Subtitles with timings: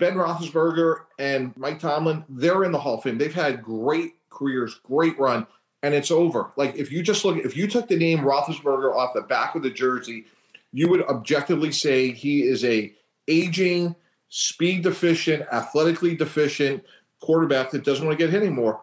[0.00, 3.18] Ben Roethlisberger and Mike Tomlin, they're in the Hall of Fame.
[3.18, 5.46] They've had great careers, great run,
[5.82, 6.50] and it's over.
[6.56, 9.62] Like if you just look, if you took the name Roethlisberger off the back of
[9.62, 10.24] the jersey,
[10.72, 12.92] you would objectively say he is a
[13.28, 13.94] aging,
[14.28, 16.82] speed deficient, athletically deficient
[17.20, 18.80] quarterback that doesn't want to get hit anymore.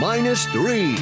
[0.00, 0.96] Minus three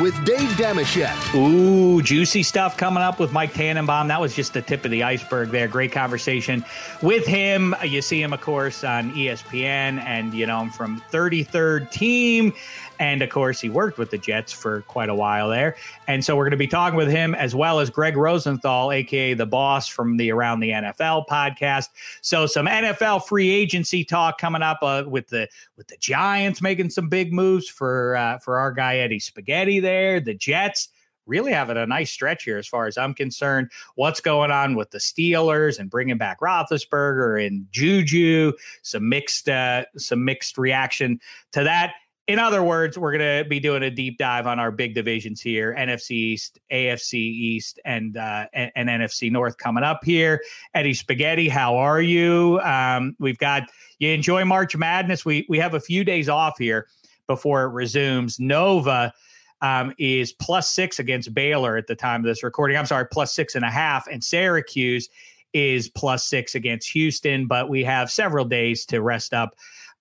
[0.00, 1.34] with Dave Dameshek.
[1.34, 4.08] Ooh, juicy stuff coming up with Mike Tannenbaum.
[4.08, 5.68] That was just the tip of the iceberg there.
[5.68, 6.64] Great conversation
[7.02, 7.74] with him.
[7.82, 12.52] You see him, of course, on ESPN, and you know him from 33rd Team
[12.98, 15.76] and of course, he worked with the Jets for quite a while there.
[16.06, 19.34] And so we're going to be talking with him as well as Greg Rosenthal, aka
[19.34, 21.88] the boss from the Around the NFL podcast.
[22.20, 26.90] So some NFL free agency talk coming up uh, with the with the Giants making
[26.90, 30.20] some big moves for uh, for our guy Eddie Spaghetti there.
[30.20, 30.88] The Jets
[31.26, 33.70] really having a nice stretch here as far as I'm concerned.
[33.96, 38.52] What's going on with the Steelers and bringing back Roethlisberger and Juju?
[38.82, 41.20] Some mixed, uh, some mixed reaction
[41.52, 41.94] to that
[42.28, 45.40] in other words, we're going to be doing a deep dive on our big divisions
[45.40, 50.42] here: NFC East, AFC East, and uh, and, and, NFC North coming up here.
[50.74, 52.60] Eddie Spaghetti, how are you?
[52.64, 53.64] Um, we've got
[54.00, 55.24] you enjoy March Madness.
[55.24, 56.88] We we have a few days off here
[57.28, 58.40] before it resumes.
[58.40, 59.12] Nova
[59.60, 62.76] um, is plus six against Baylor at the time of this recording.
[62.76, 65.08] I'm sorry, plus six and a half, and Syracuse
[65.52, 67.46] is plus six against Houston.
[67.46, 69.54] But we have several days to rest up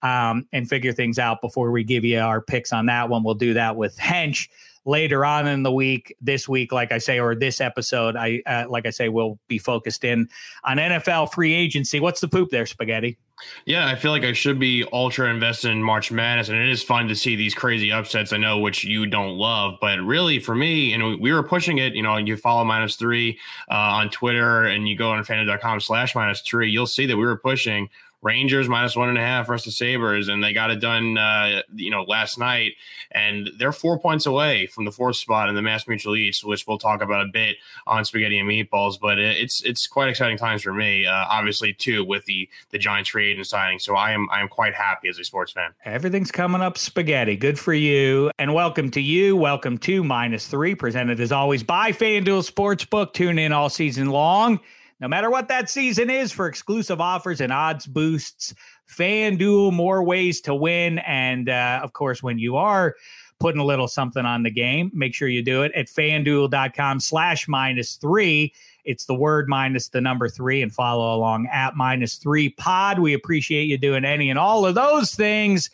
[0.05, 3.23] um, and figure things out before we give you our picks on that one.
[3.23, 4.47] We'll do that with Hench
[4.85, 6.15] later on in the week.
[6.21, 9.57] This week, like I say, or this episode, I uh, like I say, we'll be
[9.57, 10.29] focused in
[10.63, 11.99] on NFL free agency.
[11.99, 13.17] What's the poop there, Spaghetti?
[13.65, 16.83] Yeah, I feel like I should be ultra invested in March Madness, and it is
[16.83, 18.31] fun to see these crazy upsets.
[18.31, 21.95] I know which you don't love, but really for me, and we were pushing it.
[21.95, 23.39] You know, you follow minus three
[23.69, 26.69] uh, on Twitter, and you go on fantasy.com slash minus three.
[26.69, 27.89] You'll see that we were pushing
[28.25, 31.91] Rangers minus one and a half versus Sabres, and they got it done, uh, you
[31.91, 32.72] know, last night.
[33.11, 36.79] And they're four points away from the fourth spot in the MassMutual East, which we'll
[36.79, 39.00] talk about a bit on Spaghetti and Meatballs.
[39.00, 43.11] But it's it's quite exciting times for me, uh, obviously too, with the the Giants
[43.11, 43.77] free agent signing.
[43.77, 45.69] So I am I am quite happy as a sports fan.
[45.85, 47.38] Everything's coming up spaghetti.
[47.38, 49.38] Good for you, and welcome to you.
[49.38, 53.13] Welcome to minus three, presented as always by FanDuel Sportsbook.
[53.13, 54.59] Tune in all season long
[55.00, 58.53] no matter what that season is for exclusive offers and odds boosts.
[58.89, 61.00] FanDuel, more ways to win.
[61.00, 62.95] And uh, of course, when you are
[63.39, 67.47] putting a little something on the game, make sure you do it at fanduel.com slash
[67.47, 68.53] minus three.
[68.85, 73.00] It's the word minus the number three and follow along at minus three pod.
[73.00, 75.69] We appreciate you doing any and all of those things.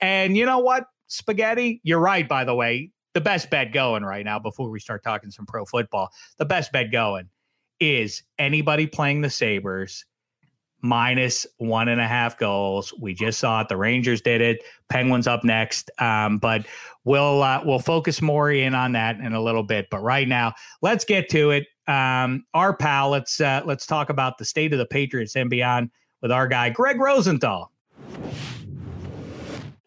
[0.00, 1.80] And you know what, Spaghetti?
[1.84, 2.90] You're right, by the way.
[3.14, 6.70] The best bet going right now before we start talking some pro football, the best
[6.70, 7.30] bet going
[7.80, 10.04] is anybody playing the Sabres
[10.82, 12.94] minus one and a half goals.
[13.00, 13.68] We just saw it.
[13.68, 14.62] The Rangers did it.
[14.88, 15.90] Penguins up next.
[15.98, 16.66] Um, but
[17.04, 19.88] we'll uh, we'll focus more in on that in a little bit.
[19.90, 21.66] But right now, let's get to it.
[21.88, 25.90] Um, our pal, let's uh, let's talk about the state of the Patriots and beyond
[26.22, 27.72] with our guy Greg Rosenthal.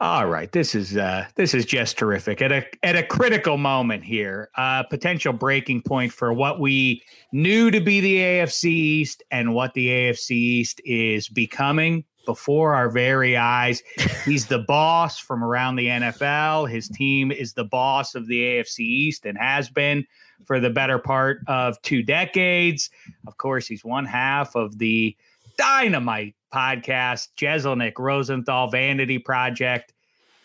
[0.01, 4.05] All right, this is uh, this is just terrific at a at a critical moment
[4.05, 4.49] here.
[4.55, 9.73] Uh, potential breaking point for what we knew to be the AFC East and what
[9.73, 13.83] the AFC East is becoming before our very eyes.
[14.23, 16.69] He's the boss from around the NFL.
[16.69, 20.05] His team is the boss of the AFC East and has been
[20.45, 22.89] for the better part of two decades.
[23.27, 25.17] Of course, he's one half of the
[25.57, 29.93] dynamite podcast, Jeselnik Rosenthal Vanity Project.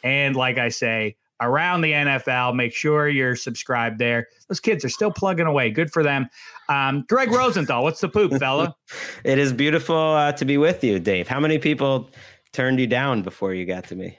[0.02, 4.28] And like I say, around the NFL, make sure you're subscribed there.
[4.48, 5.70] Those kids are still plugging away.
[5.70, 6.28] Good for them.
[6.68, 8.74] Um, Greg Rosenthal, what's the poop, fella?
[9.24, 11.28] it is beautiful uh, to be with you, Dave.
[11.28, 12.10] How many people
[12.52, 14.18] turned you down before you got to me?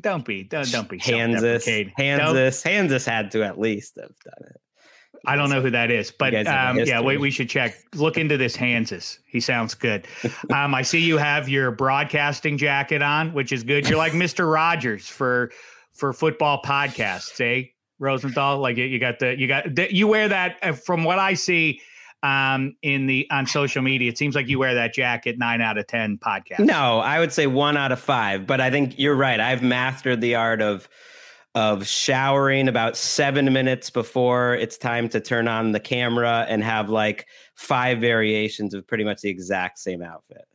[0.00, 1.64] Don't be, don't, don't be Kansas.
[1.64, 2.62] Kansas.
[2.62, 4.60] Kansas had to at least have done it.
[5.26, 7.76] I don't know who that is, but um, yeah, wait, we should check.
[7.94, 9.18] Look into this Hanses.
[9.26, 10.06] He sounds good.
[10.52, 13.88] um, I see you have your broadcasting jacket on, which is good.
[13.88, 15.50] You're like Mister Rogers for
[15.92, 17.68] for football podcasts, eh,
[17.98, 18.58] Rosenthal?
[18.58, 20.58] Like you got the you got you wear that.
[20.62, 21.80] Uh, from what I see
[22.22, 25.78] um, in the on social media, it seems like you wear that jacket nine out
[25.78, 26.60] of ten podcast.
[26.60, 28.46] No, I would say one out of five.
[28.46, 29.40] But I think you're right.
[29.40, 30.88] I've mastered the art of
[31.54, 36.90] of showering about seven minutes before it's time to turn on the camera and have
[36.90, 40.46] like five variations of pretty much the exact same outfit.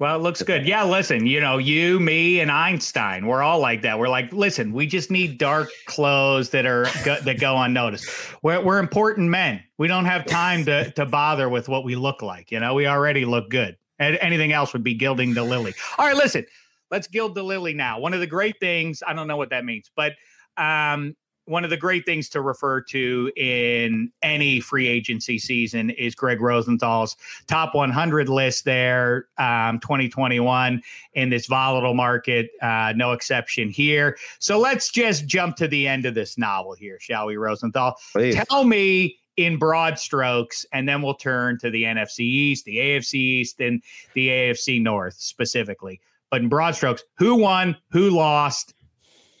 [0.00, 0.66] Well, it looks good.
[0.66, 3.96] Yeah, listen, you know, you, me, and Einstein, we're all like that.
[3.96, 8.08] We're like, listen, we just need dark clothes that are go, that go unnoticed.
[8.42, 9.62] We're we're important men.
[9.78, 12.50] We don't have time to to bother with what we look like.
[12.50, 13.76] You know, we already look good.
[14.00, 15.72] And anything else would be gilding the lily.
[15.96, 16.44] All right, listen,
[16.90, 18.00] let's gild the lily now.
[18.00, 20.14] One of the great things, I don't know what that means, but
[20.56, 21.16] um,
[21.46, 26.40] one of the great things to refer to in any free agency season is Greg
[26.40, 27.16] Rosenthal's
[27.46, 30.80] top 100 list there, um, 2021
[31.12, 32.50] in this volatile market.
[32.62, 34.16] Uh, no exception here.
[34.38, 37.96] So let's just jump to the end of this novel here, shall we, Rosenthal?
[38.12, 38.36] Please.
[38.48, 43.14] Tell me in broad strokes, and then we'll turn to the NFC East, the AFC
[43.14, 43.82] East, and
[44.14, 46.00] the AFC North specifically.
[46.30, 48.74] But in broad strokes, who won, who lost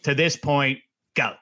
[0.02, 0.78] to this point?
[1.14, 1.32] Go.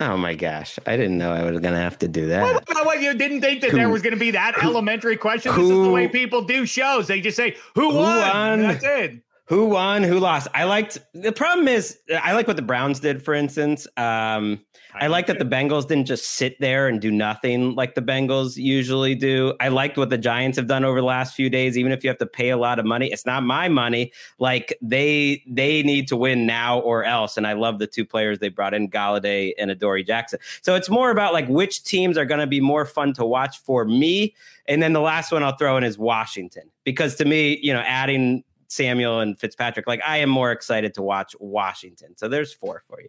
[0.00, 0.78] Oh my gosh.
[0.86, 2.42] I didn't know I was going to have to do that.
[2.42, 5.16] What, what, you didn't think that who, there was going to be that who, elementary
[5.16, 5.54] question?
[5.54, 7.06] This is the way people do shows.
[7.08, 8.18] They just say, who, who won?
[8.18, 8.62] won?
[8.62, 9.22] That's it.
[9.46, 10.04] Who won?
[10.04, 10.46] Who lost?
[10.54, 13.88] I liked the problem is I like what the Browns did, for instance.
[13.96, 14.60] Um,
[14.94, 18.02] I, I like that the Bengals didn't just sit there and do nothing like the
[18.02, 19.54] Bengals usually do.
[19.58, 22.08] I liked what the Giants have done over the last few days, even if you
[22.08, 23.10] have to pay a lot of money.
[23.10, 24.12] It's not my money.
[24.38, 27.36] Like they they need to win now or else.
[27.36, 30.38] And I love the two players they brought in, Golladay and Adoree Jackson.
[30.62, 33.58] So it's more about like which teams are going to be more fun to watch
[33.58, 34.36] for me.
[34.68, 37.82] And then the last one I'll throw in is Washington because to me, you know,
[37.84, 42.16] adding Samuel and Fitzpatrick, like I am more excited to watch Washington.
[42.16, 43.08] So there's four for you.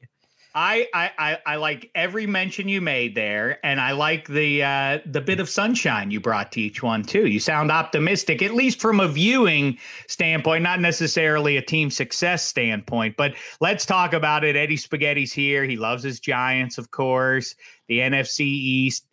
[0.55, 5.19] I, I I like every mention you made there, and I like the uh, the
[5.19, 7.25] bit of sunshine you brought to each one too.
[7.25, 13.17] You sound optimistic, at least from a viewing standpoint, not necessarily a team success standpoint.
[13.17, 14.55] But let's talk about it.
[14.55, 15.63] Eddie Spaghetti's here.
[15.63, 17.55] He loves his Giants, of course.
[17.87, 19.07] The NFC East,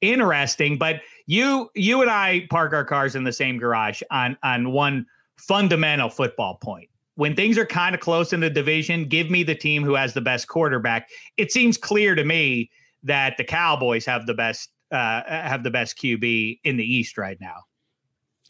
[0.00, 0.78] interesting.
[0.78, 5.04] But you you and I park our cars in the same garage on on one
[5.38, 9.54] fundamental football point when things are kind of close in the division, give me the
[9.54, 11.08] team who has the best quarterback.
[11.36, 12.70] It seems clear to me
[13.02, 17.38] that the Cowboys have the best uh, have the best QB in the East right
[17.40, 17.64] now.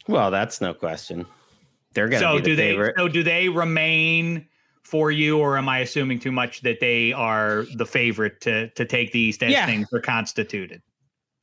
[0.07, 1.25] Well, that's no question.
[1.93, 2.93] They're going to so do the favorite.
[2.95, 4.47] they so do they remain
[4.83, 8.85] for you, or am I assuming too much that they are the favorite to to
[8.85, 9.65] take the East as yeah.
[9.65, 10.81] things are constituted?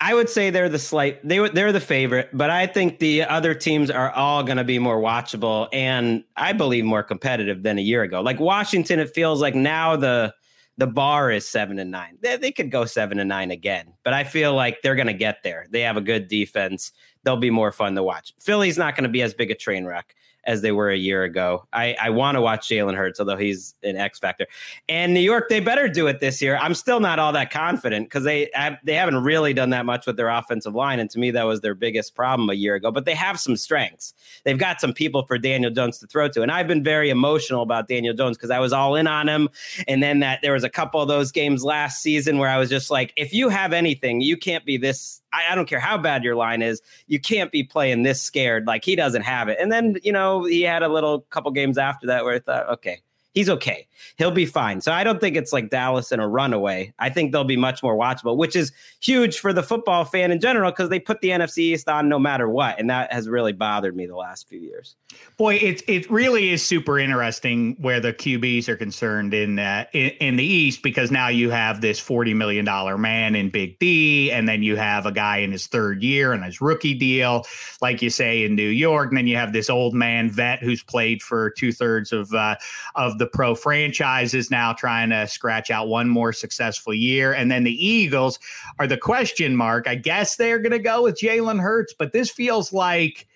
[0.01, 3.55] I would say they're the slight they they're the favorite, but I think the other
[3.55, 7.83] teams are all going to be more watchable and I believe more competitive than a
[7.83, 8.21] year ago.
[8.21, 10.35] Like Washington, it feels like now the
[10.77, 12.19] the bar is seven and nine.
[12.21, 15.15] They, they could go seven and nine again, but I feel like they're going to
[15.15, 15.67] get there.
[15.71, 16.91] They have a good defense.
[17.23, 18.35] They'll be more fun to watch.
[18.41, 21.25] Philly's not going to be as big a train wreck as they were a year
[21.25, 21.67] ago.
[21.73, 24.47] I, I want to watch Jalen Hurts, although he's an X factor.
[24.89, 26.57] And New York, they better do it this year.
[26.57, 28.51] I'm still not all that confident because they
[28.85, 31.61] they haven't really done that much with their offensive line, and to me, that was
[31.61, 32.91] their biggest problem a year ago.
[32.91, 34.15] But they have some strengths.
[34.45, 37.63] They've got some people for Daniel Jones to throw to, and I've been very emotional
[37.63, 39.49] about Daniel Jones because I was all in on him,
[39.89, 42.69] and then that there was a couple of those games last season where I was
[42.69, 45.99] just like, if you have anything, you can't be this I, I, don't care how
[45.99, 48.67] bad your line is, you can't be playing this scared.
[48.67, 49.59] Like he doesn't have it.
[49.61, 52.69] And then, you know, he had a little couple games after that where I thought,
[52.71, 53.01] okay,
[53.35, 53.87] he's okay.
[54.17, 54.81] He'll be fine.
[54.81, 56.93] So I don't think it's like Dallas in a runaway.
[56.99, 60.41] I think they'll be much more watchable, which is huge for the football fan in
[60.41, 63.53] general because they put the NFC East on no matter what, and that has really
[63.53, 64.97] bothered me the last few years.
[65.37, 70.37] Boy, it it really is super interesting where the QBs are concerned in in, in
[70.37, 74.49] the East because now you have this forty million dollar man in Big D, and
[74.49, 77.45] then you have a guy in his third year and his rookie deal,
[77.81, 80.83] like you say in New York, and then you have this old man vet who's
[80.83, 82.57] played for two thirds of uh,
[82.95, 87.33] of the the pro franchises now trying to scratch out one more successful year.
[87.33, 88.39] And then the Eagles
[88.79, 89.89] are the question mark.
[89.89, 93.27] I guess they're going to go with Jalen Hurts, but this feels like.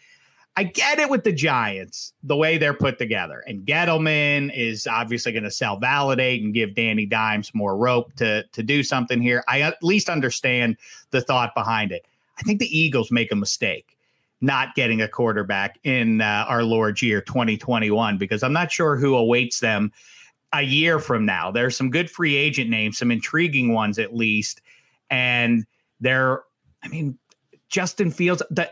[0.56, 3.44] I get it with the Giants, the way they're put together.
[3.46, 8.42] And Gettleman is obviously going to sell validate and give Danny Dimes more rope to,
[8.42, 9.44] to do something here.
[9.46, 10.76] I at least understand
[11.12, 12.06] the thought behind it.
[12.40, 13.96] I think the Eagles make a mistake
[14.40, 19.16] not getting a quarterback in uh, our Lord's year 2021 because I'm not sure who
[19.16, 19.92] awaits them
[20.52, 21.50] a year from now.
[21.50, 24.62] There's some good free agent names, some intriguing ones at least,
[25.10, 25.66] and
[26.00, 26.42] they're,
[26.82, 27.18] I mean,
[27.68, 28.42] Justin Fields.
[28.50, 28.70] The,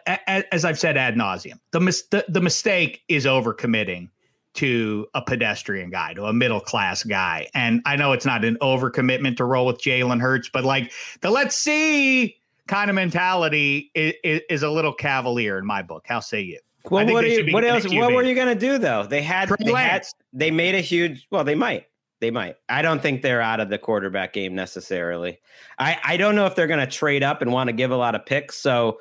[0.52, 1.80] as I've said ad nauseum, the,
[2.10, 4.08] the the mistake is overcommitting
[4.54, 8.56] to a pedestrian guy, to a middle class guy, and I know it's not an
[8.62, 14.40] overcommitment to roll with Jalen Hurts, but like the let's see kind of mentality is,
[14.48, 16.04] is, a little cavalier in my book.
[16.06, 16.58] How say you?
[16.90, 17.84] Well, what, you, what else?
[17.88, 19.04] What were you going to do though?
[19.04, 21.26] They had, they had, they made a huge.
[21.30, 21.86] Well, they might.
[22.20, 22.56] They might.
[22.68, 25.38] I don't think they're out of the quarterback game necessarily.
[25.78, 27.96] I I don't know if they're going to trade up and want to give a
[27.96, 28.56] lot of picks.
[28.56, 28.98] So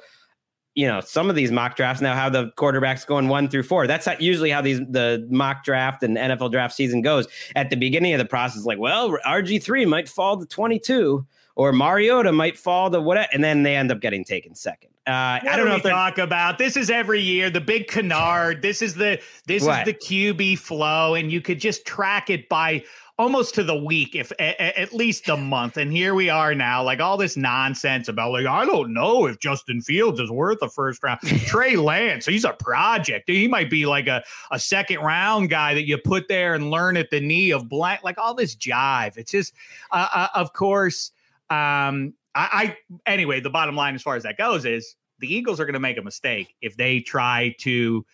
[0.76, 3.88] you know, some of these mock drafts now have the quarterbacks going one through four.
[3.88, 7.28] That's how, usually how these the mock draft and NFL draft season goes.
[7.56, 11.26] At the beginning of the process, like, well, RG three might fall to twenty two,
[11.56, 14.92] or Mariota might fall to what, and then they end up getting taken second.
[15.08, 18.64] Uh, I don't know if they talk about this is every year the big canard.
[18.64, 19.88] This is the this what?
[19.88, 22.84] is the QB flow, and you could just track it by
[23.18, 25.78] almost to the week, if a, at least the month.
[25.78, 29.40] And here we are now, like all this nonsense about like I don't know if
[29.40, 31.20] Justin Fields is worth a first round.
[31.46, 33.30] Trey Lance, he's a project.
[33.30, 36.98] He might be like a, a second round guy that you put there and learn
[36.98, 38.04] at the knee of blank.
[38.04, 39.18] Like all this jive.
[39.18, 39.54] It's just,
[39.92, 41.12] uh, uh, of course.
[41.56, 43.40] Um, I, I anyway.
[43.40, 45.98] The bottom line, as far as that goes, is the Eagles are going to make
[45.98, 48.06] a mistake if they try to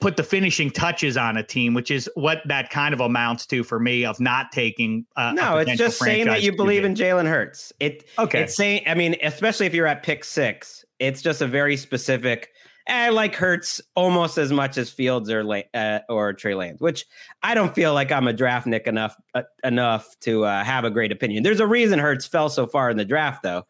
[0.00, 3.64] put the finishing touches on a team, which is what that kind of amounts to
[3.64, 5.06] for me of not taking.
[5.16, 7.72] Uh, no, it's just saying that you believe in Jalen Hurts.
[7.80, 8.42] It okay.
[8.42, 12.50] It's saying, I mean, especially if you're at pick six, it's just a very specific.
[12.88, 17.04] I like Hurts almost as much as Fields or uh, or Trey Lance, which
[17.42, 20.90] I don't feel like I'm a draft nick enough uh, enough to uh, have a
[20.90, 21.42] great opinion.
[21.42, 23.66] There's a reason Hurts fell so far in the draft, though.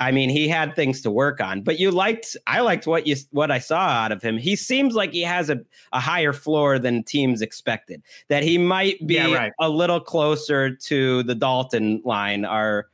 [0.00, 3.14] I mean, he had things to work on, but you liked, I liked what you,
[3.30, 4.36] what I saw out of him.
[4.36, 5.60] He seems like he has a,
[5.92, 9.52] a higher floor than teams expected, that he might be yeah, right.
[9.60, 12.88] a little closer to the Dalton line, our,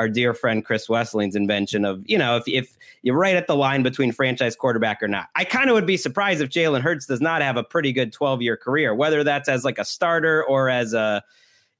[0.00, 3.54] our dear friend Chris Wesseling's invention of, you know, if, if you're right at the
[3.54, 5.28] line between franchise quarterback or not.
[5.36, 8.10] I kind of would be surprised if Jalen Hurts does not have a pretty good
[8.10, 11.22] 12 year career, whether that's as like a starter or as a,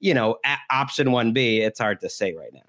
[0.00, 0.36] you know,
[0.70, 1.60] option 1B.
[1.60, 2.60] It's hard to say right now.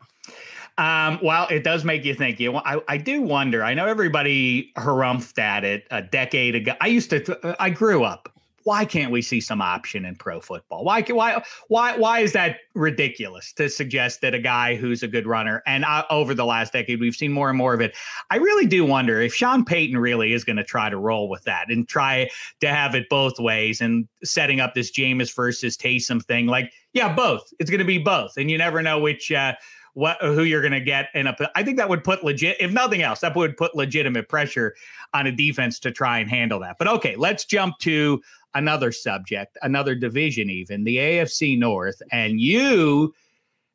[0.78, 2.40] Um, well, it does make you think.
[2.40, 3.62] You, I, I do wonder.
[3.62, 6.76] I know everybody harumphed at it a decade ago.
[6.80, 7.56] I used to.
[7.60, 8.30] I grew up.
[8.64, 10.84] Why can't we see some option in pro football?
[10.84, 11.02] Why?
[11.02, 11.44] Why?
[11.68, 11.98] Why?
[11.98, 16.04] Why is that ridiculous to suggest that a guy who's a good runner and uh,
[16.10, 17.96] over the last decade we've seen more and more of it?
[18.30, 21.44] I really do wonder if Sean Payton really is going to try to roll with
[21.44, 26.24] that and try to have it both ways and setting up this Jameis versus Taysom
[26.24, 26.48] thing.
[26.48, 27.54] Like, yeah, both.
[27.60, 29.32] It's going to be both, and you never know which.
[29.32, 29.54] Uh,
[29.94, 32.72] what who you're going to get in a I think that would put legit if
[32.72, 34.74] nothing else that would put legitimate pressure
[35.14, 36.78] on a defense to try and handle that.
[36.78, 38.22] But okay, let's jump to
[38.54, 43.14] another subject, another division even, the AFC North and you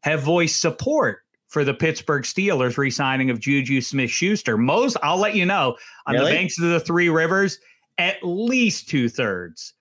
[0.02, 4.58] have voiced support for the Pittsburgh Steelers re-signing of Juju Smith-Schuster.
[4.58, 6.30] Most I'll let you know on really?
[6.30, 7.58] the banks of the Three Rivers
[7.98, 9.72] at least two-thirds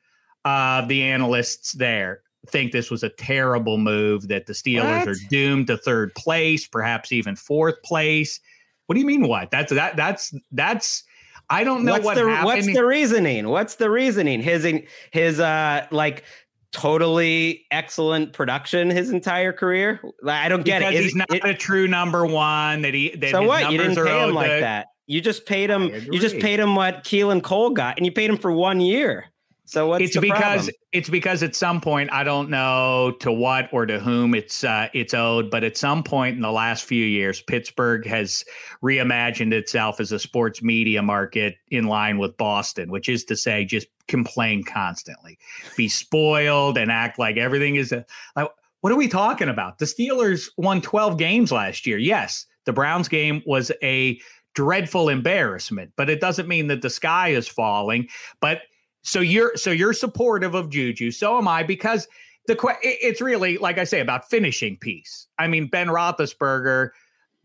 [0.46, 5.08] of the analysts there think this was a terrible move, that the Steelers what?
[5.08, 8.40] are doomed to third place, perhaps even fourth place.
[8.86, 9.52] What do you mean what?
[9.52, 11.04] That's that that's that's
[11.50, 12.46] I don't know what's what the, happened.
[12.46, 13.50] What's the reasoning?
[13.50, 14.42] What's the reasoning?
[14.42, 14.68] His
[15.12, 16.24] his uh like
[16.72, 20.02] totally excellent production his entire career.
[20.28, 21.04] I don't get because it.
[21.04, 22.82] He's not it, a true number one.
[22.82, 23.72] That he that so what?
[23.72, 24.88] You didn't pay him like that.
[25.08, 25.92] You just paid him.
[26.12, 29.26] You just paid him what Keelan Cole got, and you paid him for one year.
[29.68, 30.76] So what's it's because problem?
[30.92, 34.90] it's because at some point I don't know to what or to whom it's uh,
[34.94, 38.46] it's owed, but at some point in the last few years, Pittsburgh has
[38.84, 43.66] reimagined itself as a sports media market in line with Boston, which is to say,
[43.66, 45.40] just complain constantly,
[45.76, 48.06] be spoiled, and act like everything is a.
[48.36, 48.50] Like,
[48.82, 49.80] what are we talking about?
[49.80, 51.98] The Steelers won 12 games last year.
[51.98, 54.20] Yes, the Browns game was a
[54.54, 58.08] dreadful embarrassment, but it doesn't mean that the sky is falling.
[58.40, 58.62] But
[59.06, 61.12] so you're so you're supportive of Juju.
[61.12, 62.08] So am I because
[62.48, 65.28] the it's really like I say about finishing piece.
[65.38, 66.90] I mean Ben Roethlisberger.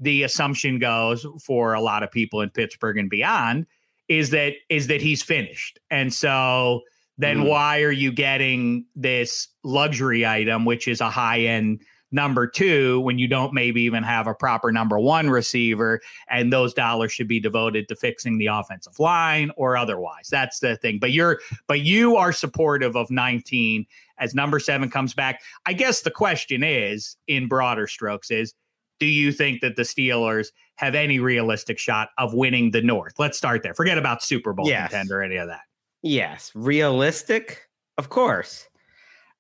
[0.02, 3.66] The assumption goes for a lot of people in Pittsburgh and beyond
[4.08, 6.80] is that is that he's finished, and so
[7.18, 7.50] then mm.
[7.50, 13.18] why are you getting this luxury item, which is a high end number two when
[13.18, 17.40] you don't maybe even have a proper number one receiver and those dollars should be
[17.40, 20.28] devoted to fixing the offensive line or otherwise.
[20.30, 20.98] That's the thing.
[20.98, 23.86] But you're but you are supportive of 19
[24.18, 25.40] as number seven comes back.
[25.66, 28.54] I guess the question is in broader strokes is
[28.98, 33.14] do you think that the steelers have any realistic shot of winning the north?
[33.18, 33.74] Let's start there.
[33.74, 34.90] Forget about super bowl yes.
[34.90, 35.62] contender or any of that.
[36.02, 36.50] Yes.
[36.54, 37.66] Realistic?
[37.96, 38.69] Of course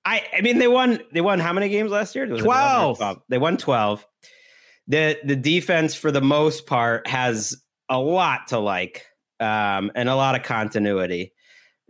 [0.04, 2.26] I I mean they won they won how many games last year?
[2.26, 2.98] 12.
[2.98, 3.22] 12.
[3.28, 4.06] They won 12.
[4.88, 7.56] The the defense for the most part has
[7.88, 9.06] a lot to like
[9.40, 11.32] um, and a lot of continuity.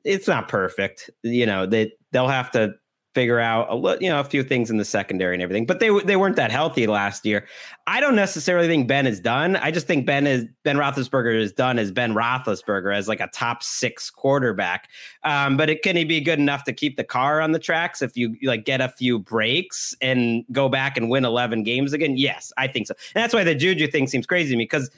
[0.05, 1.11] It's not perfect.
[1.23, 2.75] You know, they they'll have to
[3.15, 5.67] figure out a you know a few things in the secondary and everything.
[5.67, 7.47] But they they weren't that healthy last year.
[7.87, 9.57] I don't necessarily think Ben is done.
[9.57, 13.29] I just think Ben is Ben Roethlisberger is done as Ben Roethlisberger as like a
[13.29, 14.89] top six quarterback.
[15.25, 18.03] Um, but it, can he be good enough to keep the car on the tracks
[18.03, 22.17] if you like get a few breaks and go back and win eleven games again?
[22.17, 22.95] Yes, I think so.
[23.15, 24.91] And that's why the Juju thing seems crazy to me because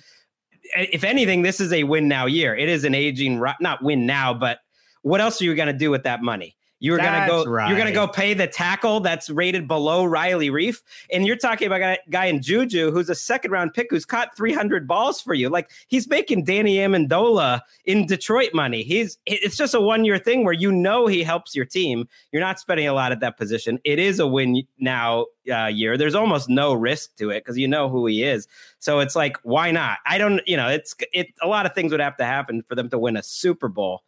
[0.75, 2.55] if anything, this is a win now year.
[2.55, 4.61] It is an aging, not win now, but
[5.03, 6.57] what else are you going to do with that money?
[6.83, 7.45] You're gonna go.
[7.45, 7.69] Right.
[7.69, 11.81] You're gonna go pay the tackle that's rated below Riley Reiff, and you're talking about
[11.81, 15.49] a guy in Juju who's a second round pick who's caught 300 balls for you.
[15.49, 18.83] Like he's making Danny Amendola in Detroit money.
[18.83, 19.17] He's.
[19.27, 22.09] It's just a one year thing where you know he helps your team.
[22.33, 23.79] You're not spending a lot at that position.
[23.85, 25.97] It is a win now uh, year.
[25.97, 28.49] There's almost no risk to it because you know who he is.
[28.81, 29.99] So it's like, why not?
[30.05, 30.41] I don't.
[30.49, 31.29] You know, it's it.
[31.43, 34.03] A lot of things would have to happen for them to win a Super Bowl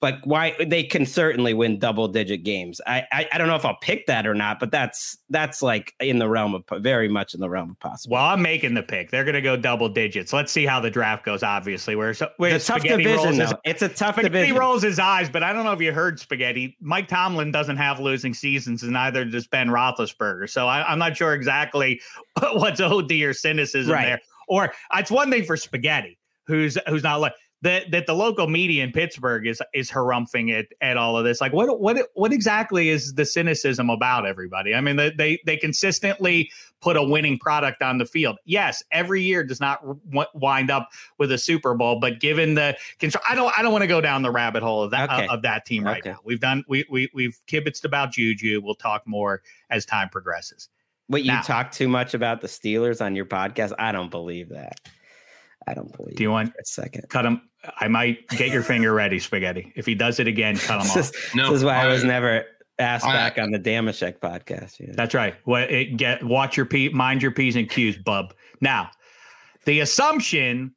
[0.00, 2.80] but why they can certainly win double digit games.
[2.86, 5.94] I, I, I don't know if I'll pick that or not, but that's that's like
[6.00, 8.14] in the realm of very much in the realm of possible.
[8.14, 9.10] Well, I'm making the pick.
[9.10, 10.32] They're going to go double digits.
[10.32, 11.42] Let's see how the draft goes.
[11.42, 13.40] Obviously, where so where tough division.
[13.40, 14.56] His, it's a tough spaghetti division.
[14.56, 16.76] rolls his eyes, but I don't know if you heard spaghetti.
[16.80, 20.50] Mike Tomlin doesn't have losing seasons, and neither does Ben Roethlisberger.
[20.50, 22.00] So I, am not sure exactly
[22.52, 24.04] what's owed to your cynicism right.
[24.04, 24.20] there.
[24.48, 27.32] Or it's one thing for spaghetti, who's who's not like
[27.62, 31.40] that that the local media in Pittsburgh is is harumphing at, at all of this.
[31.40, 34.74] Like, what what what exactly is the cynicism about everybody?
[34.74, 38.36] I mean, they they consistently put a winning product on the field.
[38.44, 42.76] Yes, every year does not w- wind up with a Super Bowl, but given the
[42.98, 45.26] control, I don't I don't want to go down the rabbit hole of that okay.
[45.26, 46.10] uh, of that team right okay.
[46.10, 46.18] now.
[46.24, 48.60] We've done we we we've kibitzed about Juju.
[48.62, 50.68] We'll talk more as time progresses.
[51.08, 53.72] Wait, you talk too much about the Steelers on your podcast?
[53.78, 54.80] I don't believe that.
[55.66, 56.16] I don't believe.
[56.16, 57.08] Do you want a second?
[57.08, 57.48] Cut him.
[57.80, 59.72] I might get your finger ready, spaghetti.
[59.74, 61.34] If he does it again, cut him this off.
[61.34, 62.44] no, this is why I, I was never
[62.78, 64.78] asked I, back on the Dameshek podcast.
[64.78, 64.92] Yeah.
[64.94, 65.34] That's right.
[65.44, 68.34] What it get watch your p mind your p's and q's, bub.
[68.60, 68.90] Now,
[69.64, 70.74] the assumption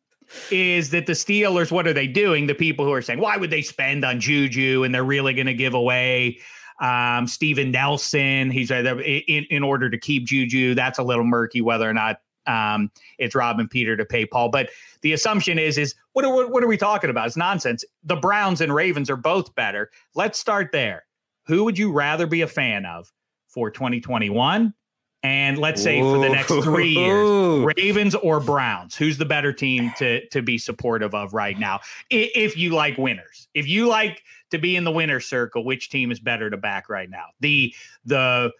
[0.51, 2.47] is that the Steelers, what are they doing?
[2.47, 5.47] The people who are saying, why would they spend on Juju and they're really going
[5.47, 6.39] to give away
[6.81, 8.51] um, Steven Nelson?
[8.51, 10.75] He's in, in order to keep Juju.
[10.75, 12.17] That's a little murky whether or not
[12.49, 14.49] um, it's Rob and Peter to pay Paul.
[14.49, 14.69] But
[15.01, 17.27] the assumption is is what are, what are we talking about?
[17.27, 17.85] It's nonsense.
[18.03, 19.91] The Browns and Ravens are both better.
[20.15, 21.05] Let's start there.
[21.45, 23.11] Who would you rather be a fan of
[23.47, 24.73] for 2021?
[25.21, 29.91] And let's say for the next three years, Ravens or Browns, who's the better team
[29.97, 31.81] to to be supportive of right now?
[32.09, 36.11] If you like winners, if you like to be in the winner circle, which team
[36.11, 37.25] is better to back right now?
[37.41, 38.53] The the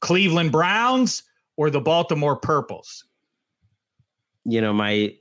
[0.00, 1.22] Cleveland Browns
[1.56, 3.04] or the Baltimore Purples?
[4.44, 5.14] You know, my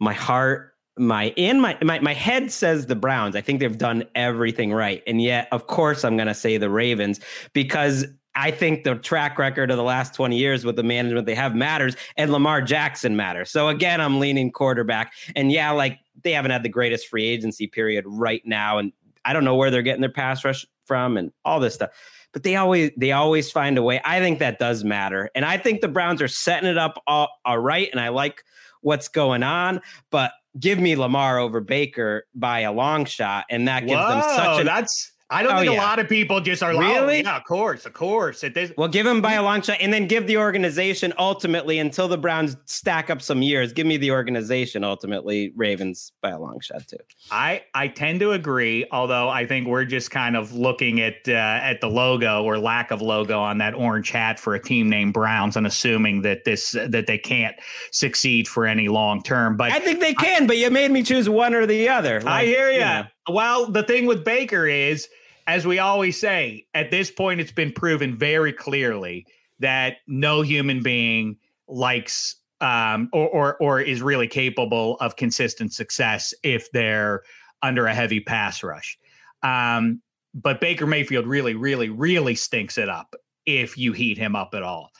[0.00, 3.36] my heart, my in my my my head says the Browns.
[3.36, 5.02] I think they've done everything right.
[5.06, 7.20] And yet, of course, I'm gonna say the Ravens
[7.52, 8.06] because
[8.36, 11.54] I think the track record of the last 20 years with the management they have
[11.54, 13.50] matters, and Lamar Jackson matters.
[13.50, 15.12] So again, I'm leaning quarterback.
[15.36, 18.78] And yeah, like they haven't had the greatest free agency period right now.
[18.78, 18.92] And
[19.24, 21.90] I don't know where they're getting their pass rush from and all this stuff.
[22.32, 24.00] But they always they always find a way.
[24.04, 25.30] I think that does matter.
[25.36, 27.88] And I think the Browns are setting it up all, all right.
[27.92, 28.42] And I like
[28.84, 33.80] what's going on, but give me Lamar over Baker by a long shot, and that
[33.80, 35.78] gives Whoa, them such a that's I don't oh, think yeah.
[35.78, 37.22] a lot of people just are really.
[37.22, 38.44] Like, oh, yeah, of course, of course.
[38.76, 42.18] Well, give him by a long shot, and then give the organization ultimately until the
[42.18, 43.72] Browns stack up some years.
[43.72, 45.52] Give me the organization ultimately.
[45.56, 46.98] Ravens by a long shot too.
[47.30, 51.32] I I tend to agree, although I think we're just kind of looking at uh,
[51.32, 55.14] at the logo or lack of logo on that orange hat for a team named
[55.14, 57.56] Browns and assuming that this that they can't
[57.92, 59.56] succeed for any long term.
[59.56, 60.42] But I think they can.
[60.42, 62.20] I, but you made me choose one or the other.
[62.20, 62.74] Like, I hear you.
[62.74, 63.04] you know.
[63.28, 65.08] Well, the thing with Baker is,
[65.46, 69.26] as we always say, at this point, it's been proven very clearly
[69.60, 71.36] that no human being
[71.68, 77.22] likes um, or, or or is really capable of consistent success if they're
[77.62, 78.98] under a heavy pass rush.
[79.42, 80.00] Um,
[80.34, 83.14] but Baker Mayfield really, really, really stinks it up
[83.46, 84.90] if you heat him up at all.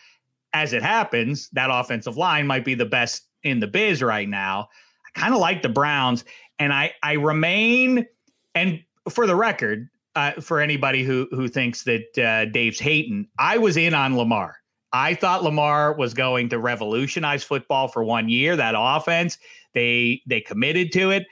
[0.53, 4.69] As it happens, that offensive line might be the best in the biz right now.
[5.07, 6.25] I kind of like the Browns,
[6.59, 8.07] and I I remain
[8.55, 13.59] and for the record, uh, for anybody who who thinks that uh, Dave's hating, I
[13.59, 14.57] was in on Lamar.
[14.93, 18.57] I thought Lamar was going to revolutionize football for one year.
[18.57, 19.39] That offense,
[19.73, 21.27] they they committed to it,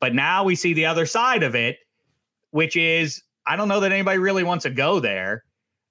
[0.00, 1.78] but now we see the other side of it,
[2.50, 5.44] which is I don't know that anybody really wants to go there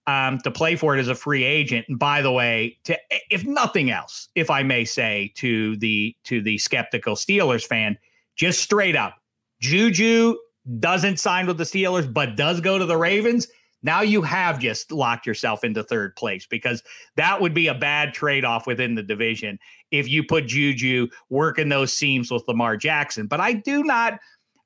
[0.08, 1.86] um, to play for it as a free agent.
[1.89, 2.98] And by the way, to
[3.32, 7.98] if nothing else, if I may say to the to the skeptical Steelers fan,
[8.36, 9.15] just straight up,
[9.62, 10.38] Juju
[10.80, 13.47] doesn't sign with the Steelers, but does go to the Ravens,
[13.84, 16.82] now you have just locked yourself into third place because
[17.17, 19.60] that would be a bad trade off within the division
[19.91, 23.28] if you put Juju working those seams with Lamar Jackson.
[23.28, 24.19] But I do not,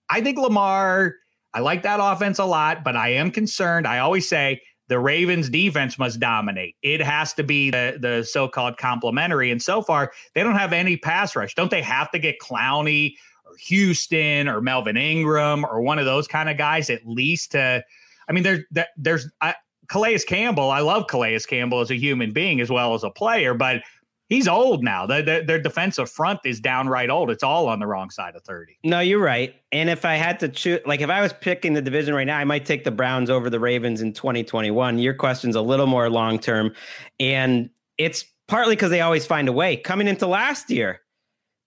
[0.10, 1.16] I think Lamar,
[1.54, 3.86] I like that offense a lot, but I am concerned.
[3.86, 6.76] I always say the Ravens defense must dominate.
[6.82, 9.52] It has to be the, the so-called complementary.
[9.52, 11.56] And so far, they don't have any pass rush.
[11.56, 13.29] Don't they have to get Clowney or
[13.60, 17.84] Houston or Melvin Ingram or one of those kind of guys at least to
[18.28, 18.64] I mean, there's
[18.96, 19.56] there's I,
[19.90, 20.70] Calais Campbell.
[20.70, 23.82] I love Calais Campbell as a human being as well as a player, but
[24.30, 25.08] he's old now.
[25.08, 27.32] The, the, their defensive front is downright old.
[27.32, 28.78] It's all on the wrong side of 30.
[28.84, 29.56] No, you're right.
[29.72, 32.38] And if I had to choose, like if I was picking the division right now,
[32.38, 35.00] I might take the Browns over the Ravens in 2021.
[35.00, 36.74] Your question's a little more long term.
[37.20, 39.76] And it's partly because they always find a way.
[39.76, 41.02] Coming into last year,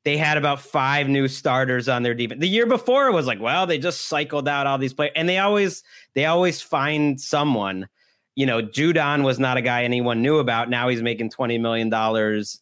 [0.04, 2.40] they had about five new starters on their defense.
[2.40, 5.12] The year before it was like, well, they just cycled out all these players.
[5.14, 5.82] And they always
[6.14, 7.88] they always find someone
[8.34, 10.70] you know, Judon was not a guy anyone knew about.
[10.70, 11.92] Now he's making $20 million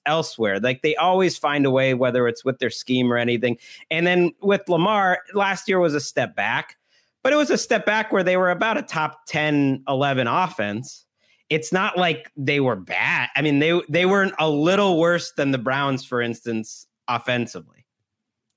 [0.05, 0.59] elsewhere.
[0.59, 3.57] Like they always find a way, whether it's with their scheme or anything.
[3.90, 6.76] And then with Lamar, last year was a step back,
[7.22, 11.07] but it was a step back where they were about a top 10, 11 offense.
[11.50, 13.29] It's not like they were bad.
[13.35, 17.81] I mean, they they weren't a little worse than the Browns, for instance, offensively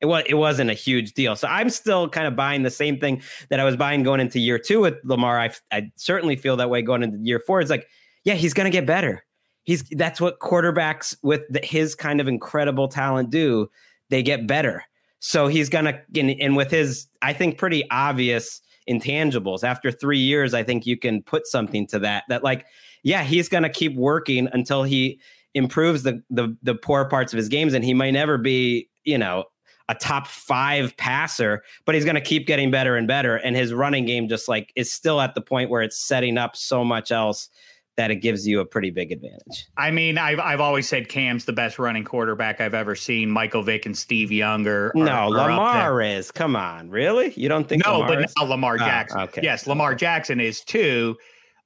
[0.03, 1.35] it was it wasn't a huge deal.
[1.37, 4.37] So I'm still kind of buying the same thing that I was buying going into
[4.37, 5.39] year two with Lamar.
[5.39, 7.61] I I certainly feel that way going into year four.
[7.61, 7.87] It's like,
[8.25, 9.23] yeah, he's going to get better.
[9.63, 13.69] He's that's what quarterbacks with the, his kind of incredible talent do.
[14.09, 14.83] They get better.
[15.19, 20.19] So he's going to and, and with his I think pretty obvious intangibles after 3
[20.19, 22.65] years I think you can put something to that that like
[23.03, 25.21] yeah, he's going to keep working until he
[25.53, 29.17] improves the the the poor parts of his games and he might never be, you
[29.17, 29.45] know,
[29.89, 33.35] a top five passer, but he's going to keep getting better and better.
[33.35, 36.55] And his running game just like is still at the point where it's setting up
[36.55, 37.49] so much else
[37.95, 39.67] that it gives you a pretty big advantage.
[39.77, 43.29] I mean, I've I've always said Cam's the best running quarterback I've ever seen.
[43.29, 44.87] Michael Vick and Steve Younger.
[44.95, 46.31] Are, no, Lamar is.
[46.31, 47.33] Come on, really?
[47.35, 47.85] You don't think?
[47.85, 48.33] No, Lamar but is?
[48.39, 49.19] now Lamar Oh, Jackson.
[49.19, 49.41] okay.
[49.43, 51.15] Yes, Lamar Jackson is too.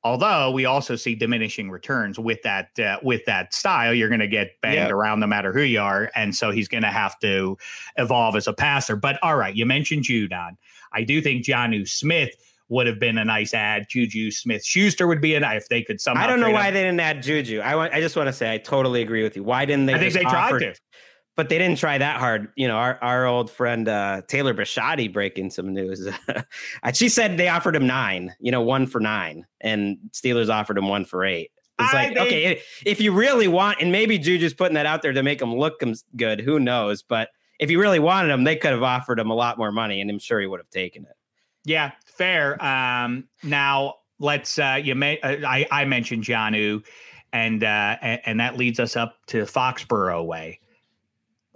[0.04, 4.28] Although we also see diminishing returns with that uh, with that style, you're going to
[4.28, 4.92] get banged Yep.
[4.92, 7.58] around no matter who you are, and so he's going to have to
[7.98, 8.96] evolve as a passer.
[8.96, 10.58] But all right, you mentioned Judon.
[10.94, 12.30] I do think Jonnu Smith
[12.70, 13.88] would have been a nice ad.
[13.90, 16.24] Juju Smith Schuster would be an if they could somehow.
[16.24, 17.60] I don't know why they didn't add Juju.
[17.60, 17.94] I want.
[17.94, 19.44] I just want to say I totally agree with you.
[19.44, 19.94] Why didn't they?
[19.94, 20.76] I think they tried to.
[21.38, 22.50] But they didn't try that hard.
[22.58, 26.10] You know, our, our old friend uh, Taylor Bishotti breaking some news.
[26.94, 30.90] She said they offered him nine, you know, one for nine, and Steelers offered him
[30.90, 31.52] one for eight.
[31.80, 35.14] It's I like, okay, if you really want, and maybe Juju's putting that out there
[35.14, 35.82] to make him look
[36.16, 37.04] good, who knows?
[37.04, 40.02] But if you really wanted him, they could have offered him a lot more money,
[40.02, 41.16] and I'm sure he would have taken it.
[41.66, 42.64] Yeah, fair.
[42.64, 44.58] Um, now let's.
[44.58, 45.20] Uh, you may.
[45.20, 46.84] Uh, I I mentioned Jonnu,
[47.34, 50.60] and uh, and, and that leads us up to Foxborough way.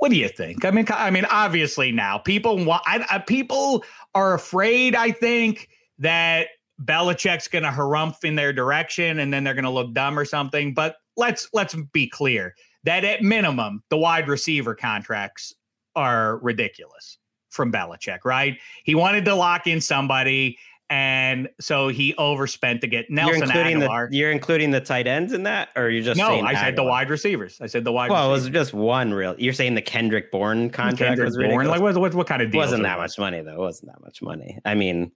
[0.02, 0.66] What do you think?
[0.66, 2.82] I mean, I mean, obviously now people want.
[2.88, 3.84] I, I, people
[4.16, 4.96] are afraid.
[4.96, 6.48] I think that
[6.84, 10.26] Belichick's going to harumph in their direction, and then they're going to look dumb or
[10.26, 10.74] something.
[10.74, 15.54] But let's let's be clear that at minimum, the wide receiver contracts
[15.96, 17.20] are ridiculous
[17.52, 18.26] from Belichick.
[18.26, 18.58] Right?
[18.84, 20.58] He wanted to lock in somebody,
[20.92, 24.10] and so he overspent to get Nelson you're including Agholor.
[24.10, 26.76] the you're including the tight ends in that, or you're just no, saying I said
[26.76, 27.58] the wide receivers.
[27.62, 28.12] I said the wide.
[28.12, 29.34] Well, it was just one real.
[29.38, 31.68] You're saying the Kendrick Bourne contract Kendrick was Bourne.
[31.68, 32.60] Like what, what, what kind of It deal?
[32.60, 33.54] wasn't that much money though.
[33.54, 34.60] It wasn't that much money.
[34.66, 35.14] I mean,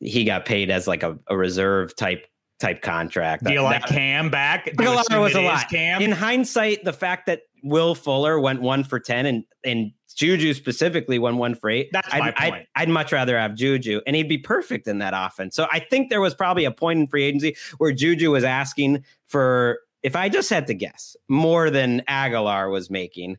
[0.00, 2.26] he got paid as like a, a reserve type
[2.58, 3.44] type contract.
[3.44, 4.64] Do you like that- Cam back?
[4.66, 5.68] Agholor was a lot.
[5.68, 6.00] Cam.
[6.00, 11.18] In hindsight, the fact that Will Fuller went one for ten and and Juju specifically
[11.18, 11.88] won one for eight.
[11.92, 12.68] That's I'd, my I'd- point.
[12.74, 15.54] I'd, much rather have Juju, and he'd be perfect in that offense.
[15.56, 19.04] So I think there was probably a point in free agency where Juju was asking
[19.26, 23.38] for, if I just had to guess, more than Agholor was making.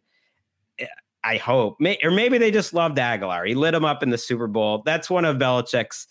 [0.80, 0.86] Eh,
[1.24, 3.48] I hope, May, or maybe they just loved Agholor.
[3.48, 4.84] He lit him up in the Super Bowl.
[4.86, 6.08] That's one of Belichick's,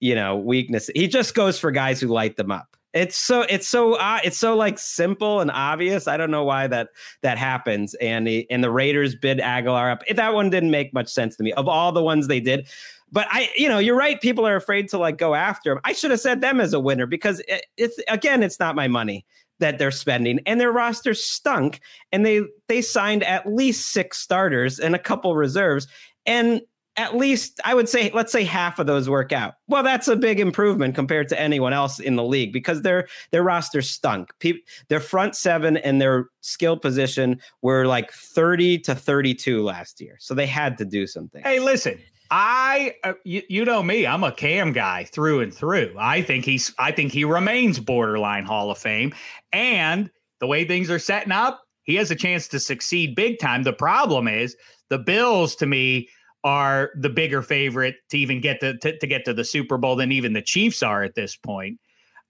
[0.00, 0.92] you know, weaknesses.
[0.94, 2.76] He just goes for guys who light them up.
[2.94, 6.06] It's so it's so uh, it's so like simple and obvious.
[6.06, 6.90] I don't know why that
[7.22, 7.94] that happens.
[7.94, 10.02] And the and the Raiders bid Agholor up.
[10.14, 11.52] That one didn't make much sense to me.
[11.54, 12.68] Of all the ones they did,
[13.10, 14.20] but I, you know, you're right.
[14.20, 15.80] People are afraid to like go after him.
[15.84, 18.88] I should have said them as a winner because it, it's again, it's not my
[18.88, 19.26] money
[19.60, 21.80] that they're spending, and their roster stunk.
[22.12, 25.88] And they they signed at least six starters and a couple reserves,
[26.26, 26.60] and
[26.96, 29.54] at least I would say, let's say half of those work out.
[29.66, 33.42] Well, that's a big improvement compared to anyone else in the league because their their
[33.42, 34.32] roster stunk.
[34.38, 40.16] Pe- their front seven and their skill position were like 30 to 32 last year.
[40.20, 41.42] So they had to do something.
[41.42, 41.98] Hey, listen,
[42.30, 45.94] I uh, you, you know me, I'm a Cam guy through and through.
[45.98, 49.12] I think he's I think he remains borderline Hall of Fame
[49.52, 53.62] and the way things are setting up, he has a chance to succeed big time.
[53.62, 54.56] The problem is
[54.90, 56.08] the Bills to me
[56.44, 59.96] are the bigger favorite to even get to, to, to get to the Super Bowl
[59.96, 61.80] than even the Chiefs are at this point.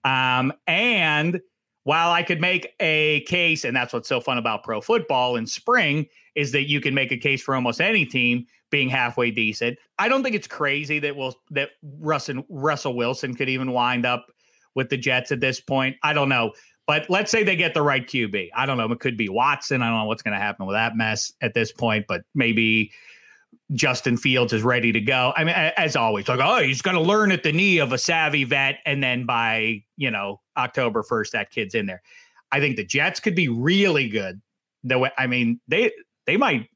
[0.05, 1.41] Um, and
[1.83, 5.45] while I could make a case, and that's what's so fun about pro football in
[5.45, 9.77] spring, is that you can make a case for almost any team being halfway decent.
[9.99, 14.25] I don't think it's crazy that will that Russell Russell Wilson could even wind up
[14.73, 15.95] with the Jets at this point.
[16.03, 16.53] I don't know.
[16.87, 18.49] But let's say they get the right QB.
[18.55, 18.91] I don't know.
[18.91, 19.81] It could be Watson.
[19.81, 22.91] I don't know what's going to happen with that mess at this point, but maybe
[23.73, 25.33] Justin Fields is ready to go.
[25.35, 27.97] I mean, as always, like, oh, he's going to learn at the knee of a
[27.97, 28.79] savvy vet.
[28.85, 32.01] And then by, you know, October 1st, that kid's in there.
[32.51, 34.41] I think the Jets could be really good.
[34.83, 35.91] The way, I mean, they,
[36.27, 36.69] they might,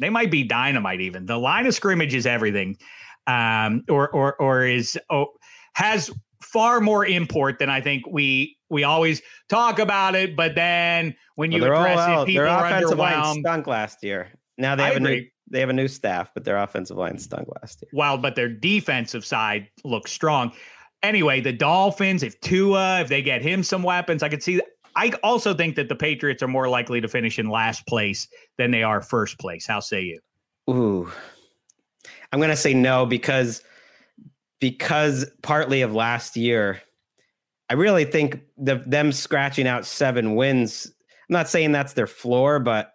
[0.00, 1.26] they might be dynamite even.
[1.26, 2.78] The line of scrimmage is everything.
[3.26, 5.26] Um, or, or, or is, oh,
[5.74, 6.10] has
[6.40, 10.36] far more import than I think we, we always talk about it.
[10.36, 13.40] But then when you well, address it, people their are offensive line underwhelmed.
[13.40, 14.30] stunk last year.
[14.56, 15.26] Now they have a new.
[15.50, 17.90] They have a new staff, but their offensive line stunk last year.
[17.92, 20.52] Well, but their defensive side looks strong.
[21.02, 24.66] Anyway, the Dolphins, if Tua, if they get him some weapons, I could see that.
[24.96, 28.28] I also think that the Patriots are more likely to finish in last place
[28.58, 29.66] than they are first place.
[29.66, 30.20] How say you?
[30.70, 31.10] Ooh.
[32.32, 33.62] I'm gonna say no because
[34.60, 36.80] because partly of last year,
[37.68, 40.86] I really think the them scratching out seven wins.
[41.28, 42.92] I'm not saying that's their floor, but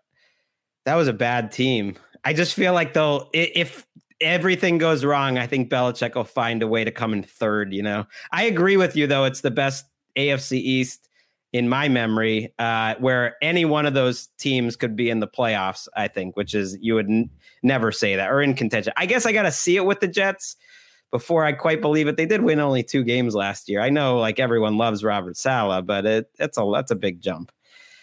[0.85, 1.95] that was a bad team.
[2.23, 3.85] I just feel like they'll if
[4.21, 7.73] everything goes wrong, I think Belichick will find a way to come in third.
[7.73, 9.25] You know, I agree with you though.
[9.25, 9.85] It's the best
[10.17, 11.07] AFC East
[11.51, 15.87] in my memory, uh, where any one of those teams could be in the playoffs.
[15.95, 17.29] I think, which is you would n-
[17.63, 18.93] never say that or in contention.
[18.97, 20.55] I guess I got to see it with the Jets
[21.11, 22.17] before I quite believe it.
[22.17, 23.81] They did win only two games last year.
[23.81, 27.51] I know, like everyone loves Robert Saleh, but it it's a that's a big jump.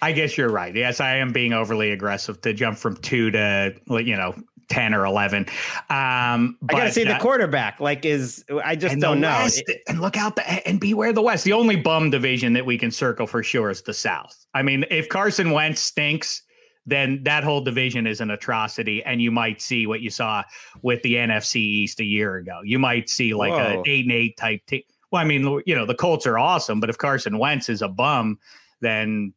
[0.02, 0.74] I guess you're right.
[0.74, 4.34] Yes, I am being overly aggressive to jump from two to you know
[4.68, 5.46] ten or eleven.
[5.90, 7.80] Um, I got to but, see the uh, quarterback.
[7.80, 9.30] Like, is I just don't know.
[9.30, 11.44] West, and look out the and beware the West.
[11.44, 14.46] The only bum division that we can circle for sure is the South.
[14.54, 16.42] I mean, if Carson Wentz stinks,
[16.86, 20.42] then that whole division is an atrocity, and you might see what you saw
[20.82, 22.60] with the NFC East a year ago.
[22.64, 23.82] You might see like Whoa.
[23.84, 24.82] a eight and eight type team.
[25.10, 27.88] Well, I mean, you know, the Colts are awesome, but if Carson Wentz is a
[27.88, 28.38] bum,
[28.80, 29.32] then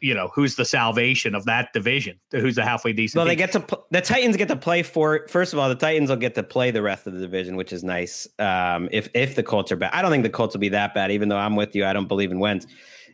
[0.00, 2.18] you know who's the salvation of that division?
[2.32, 3.18] Who's the halfway decent?
[3.18, 3.38] Well, they team?
[3.38, 5.26] get to pl- the Titans get to play for.
[5.28, 7.72] First of all, the Titans will get to play the rest of the division, which
[7.72, 8.26] is nice.
[8.38, 10.94] Um, if if the Colts are bad, I don't think the Colts will be that
[10.94, 11.10] bad.
[11.10, 12.66] Even though I'm with you, I don't believe in wins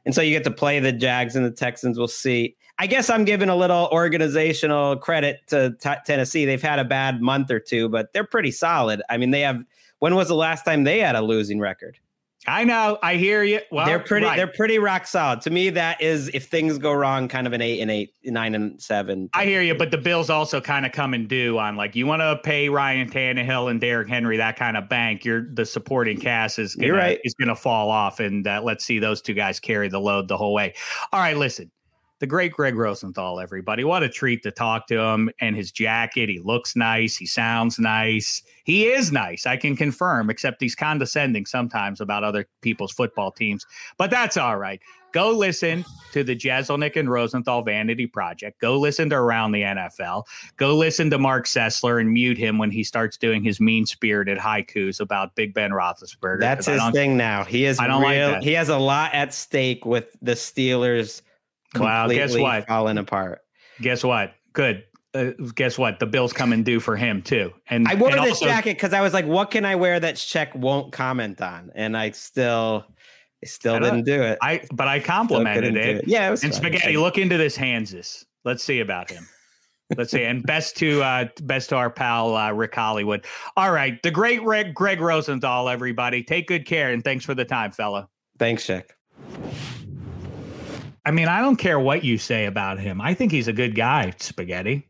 [0.04, 1.98] and so you get to play the Jags and the Texans.
[1.98, 2.56] We'll see.
[2.78, 6.46] I guess I'm giving a little organizational credit to t- Tennessee.
[6.46, 9.02] They've had a bad month or two, but they're pretty solid.
[9.10, 9.62] I mean, they have.
[9.98, 11.98] When was the last time they had a losing record?
[12.46, 12.98] I know.
[13.02, 13.60] I hear you.
[13.70, 14.26] Well, they're pretty.
[14.26, 14.36] right.
[14.36, 15.42] They're pretty rock solid.
[15.42, 18.54] To me, that is if things go wrong, kind of an eight and eight, nine
[18.54, 19.28] and seven.
[19.34, 22.06] I hear you, but the Bills also kind of come and do on like you
[22.06, 25.24] want to pay Ryan Tannehill and Derrick Henry that kind of bank.
[25.24, 27.20] You're the supporting cast is gonna, You're right.
[27.24, 30.28] is going to fall off, and uh, let's see those two guys carry the load
[30.28, 30.74] the whole way.
[31.12, 31.70] All right, listen,
[32.20, 36.28] the great Greg Rosenthal, everybody, what a treat to talk to him and his jacket.
[36.28, 39.46] He looks nice, he sounds nice, he is nice.
[39.46, 44.58] I can confirm, except he's condescending sometimes about other people's football teams, but that's all
[44.58, 44.80] right.
[45.12, 48.60] Go listen to the Jeselnik and Rosenthal Vanity Project.
[48.60, 50.24] Go listen to Around the NFL.
[50.56, 54.38] Go listen to Marc Sessler and mute him when he starts doing his mean spirited
[54.38, 56.38] haikus about Big Ben Roethlisberger.
[56.38, 57.42] That's his thing now.
[57.42, 58.42] He is I don't like that.
[58.44, 61.22] he has a lot at stake with the Steelers.
[61.78, 62.66] Well, guess what?
[62.66, 63.40] Falling apart.
[63.80, 64.34] Guess what?
[64.52, 64.84] Good.
[65.12, 65.98] Uh, guess what?
[65.98, 67.52] The Bills come and do for him too.
[67.68, 69.98] And I wore and this also- jacket because I was like, "What can I wear
[69.98, 72.84] that Check won't comment on?" And I still,
[73.42, 74.38] I still I didn't do it.
[74.40, 76.08] I but I complimented couldn't it.
[76.08, 76.52] Yeah, it And fine.
[76.52, 78.24] spaghetti, look into this Hanses.
[78.44, 79.26] Let's see about him.
[79.96, 80.22] Let's see.
[80.22, 83.24] And best to uh best to our pal uh, Rick Hollywood.
[83.56, 85.68] All right, the great Rick, Greg Rosenthal.
[85.68, 88.08] Everybody, take good care and thanks for the time, fella.
[88.38, 88.94] Thanks, Check.
[91.04, 93.00] I mean, I don't care what you say about him.
[93.00, 94.86] I think he's a good guy, Spaghetti.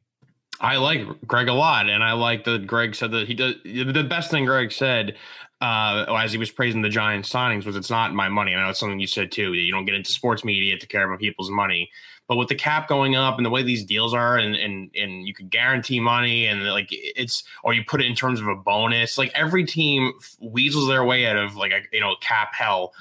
[0.61, 4.07] I like Greg a lot, and I like that Greg said that he does the
[4.09, 5.16] best thing Greg said
[5.61, 8.55] uh, as he was praising the Giants signings was it's not my money.
[8.55, 9.55] I know it's something you said too.
[9.55, 11.90] You don't get into sports media to care about people's money,
[12.29, 15.27] but with the cap going up and the way these deals are, and and and
[15.27, 18.55] you could guarantee money, and like it's or you put it in terms of a
[18.55, 19.16] bonus.
[19.16, 22.92] Like every team weasels their way out of like a you know cap hell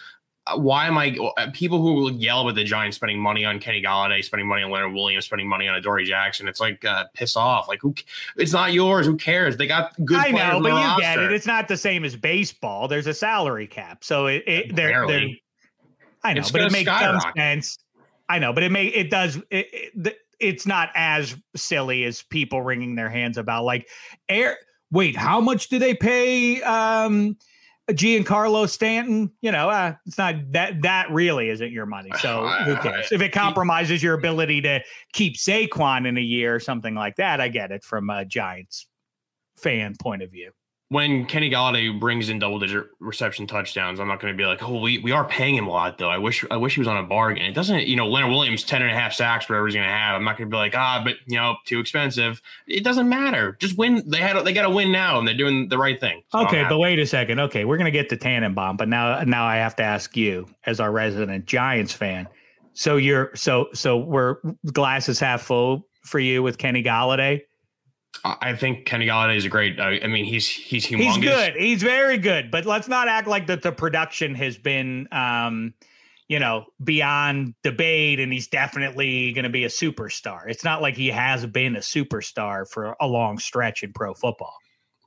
[0.56, 4.24] why am I uh, people who yell about the Giants spending money on Kenny Golladay,
[4.24, 6.48] spending money on Leonard Williams, spending money on Adoree Jackson?
[6.48, 7.68] It's like uh, piss off.
[7.68, 7.94] Like who?
[8.38, 9.06] It's not yours.
[9.06, 9.58] Who cares?
[9.58, 10.18] They got good.
[10.18, 11.02] I know, but you roster.
[11.02, 11.32] get it.
[11.32, 12.88] It's not the same as baseball.
[12.88, 15.30] There's a salary cap, so it, it they're, they're
[16.24, 17.80] I know, It's but it makes some sense.
[18.28, 19.38] I know, but it may it does.
[19.50, 23.88] It, it, it's not as silly as people wringing their hands about like
[24.28, 24.58] air.
[24.92, 27.38] Wait, how much do they pay um,
[27.90, 32.12] Giancarlo Stanton, you know, uh, it's not that that really isn't your money.
[32.20, 33.12] So who cares?
[33.12, 34.82] If it compromises your ability to
[35.14, 38.88] keep Saquon in a year or something like that, I get it from a Giants
[39.58, 40.52] fan point of view
[40.90, 44.64] when Kenny Golladay brings in double digit reception touchdowns, I'm not going to be like,
[44.64, 46.10] oh, we, we are paying him a lot though.
[46.10, 47.46] I wish I wish he was on a bargain.
[47.46, 49.94] It doesn't, you know, Leonard Williams 10 and a half sacks, whatever he's going to
[49.94, 50.16] have.
[50.16, 52.42] I'm not going to be like, ah, but you know, too expensive.
[52.68, 53.56] It doesn't matter.
[53.60, 54.02] Just win.
[54.08, 56.24] They had they got to win now, and they're doing the right thing.
[56.32, 57.40] So okay, but wait a second.
[57.40, 60.48] Okay, we're going to get to Tannenbaum, but now now I have to ask you
[60.66, 62.28] as our resident Giants fan.
[62.74, 64.38] So you're so so we're
[64.74, 67.42] glasses half full for you with Kenny Golladay.
[68.24, 69.80] I think Kenny Golladay is a great.
[69.80, 71.16] I mean, he's he's humongous.
[71.16, 71.56] He's good.
[71.56, 72.52] He's very good.
[72.52, 73.62] But let's not act like that.
[73.62, 75.74] The production has been, um,
[76.28, 80.42] you know, beyond debate, and he's definitely going to be a superstar.
[80.48, 84.58] It's not like he has been a superstar for a long stretch in pro football.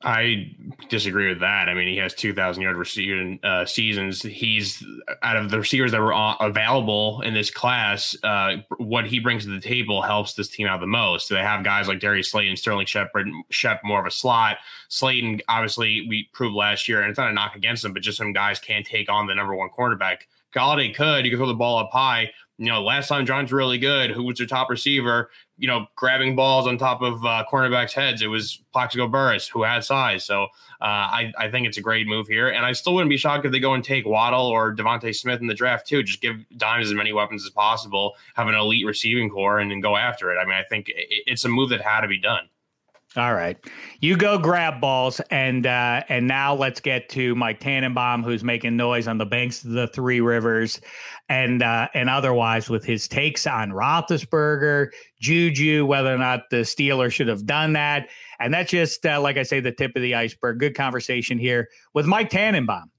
[0.04, 0.54] I
[0.88, 1.68] disagree with that.
[1.68, 4.22] I mean, he has 2,000 yard receiving uh, seasons.
[4.22, 4.84] He's
[5.22, 8.16] out of the receivers that were available in this class.
[8.22, 11.28] Uh, what he brings to the table helps this team out the most.
[11.28, 14.58] They have guys like Darius Slayton, Sterling Shepard, Shep more of a slot.
[14.88, 18.18] Slayton, obviously, we proved last year, and it's not a knock against him, but just
[18.18, 20.22] some guys can't take on the number one cornerback.
[20.54, 21.24] Golladay could.
[21.24, 22.30] You can throw the ball up high.
[22.58, 24.10] You know, last time John's really good.
[24.10, 25.30] Who was your top receiver?
[25.58, 28.20] You know, grabbing balls on top of uh, cornerbacks' heads.
[28.22, 30.24] It was Plaxico Burress who had size.
[30.24, 30.48] So uh,
[30.80, 32.48] I, I think it's a great move here.
[32.48, 35.40] And I still wouldn't be shocked if they go and take Waddle or DeVonta Smith
[35.40, 36.02] in the draft too.
[36.02, 39.80] Just give Dimes as many weapons as possible, have an elite receiving corps, and then
[39.80, 40.38] go after it.
[40.38, 42.48] I mean, I think it, it's a move that had to be done.
[43.14, 43.58] All right,
[44.00, 48.76] you go grab balls, and uh, and now let's get to Mike Tannenbaum, who's making
[48.76, 50.80] noise on the banks of the Three Rivers,
[51.28, 54.88] and uh, and otherwise with his takes on Roethlisberger,
[55.20, 58.08] Juju, whether or not the Steelers should have done that,
[58.40, 60.58] and that's just uh, like I say, the tip of the iceberg.
[60.58, 62.90] Good conversation here with Mike Tannenbaum.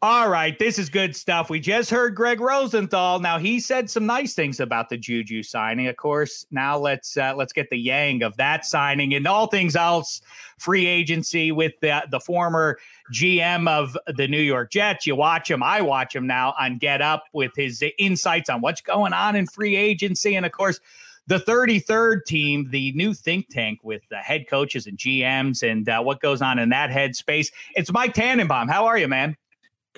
[0.00, 1.50] All right, this is good stuff.
[1.50, 3.18] We just heard Greg Rosenthal.
[3.18, 5.88] Now he said some nice things about the Juju signing.
[5.88, 9.74] Of course, now let's uh, let's get the yang of that signing and all things
[9.74, 10.22] else.
[10.56, 12.78] Free agency with the the former
[13.12, 15.04] GM of the New York Jets.
[15.04, 15.64] You watch him.
[15.64, 19.48] I watch him now on Get Up with his insights on what's going on in
[19.48, 20.78] free agency, and of course.
[21.26, 26.00] The 33rd team, the new think tank with the head coaches and GMs and uh,
[26.00, 27.52] what goes on in that headspace.
[27.76, 28.66] It's Mike Tannenbaum.
[28.66, 29.36] How are you, man?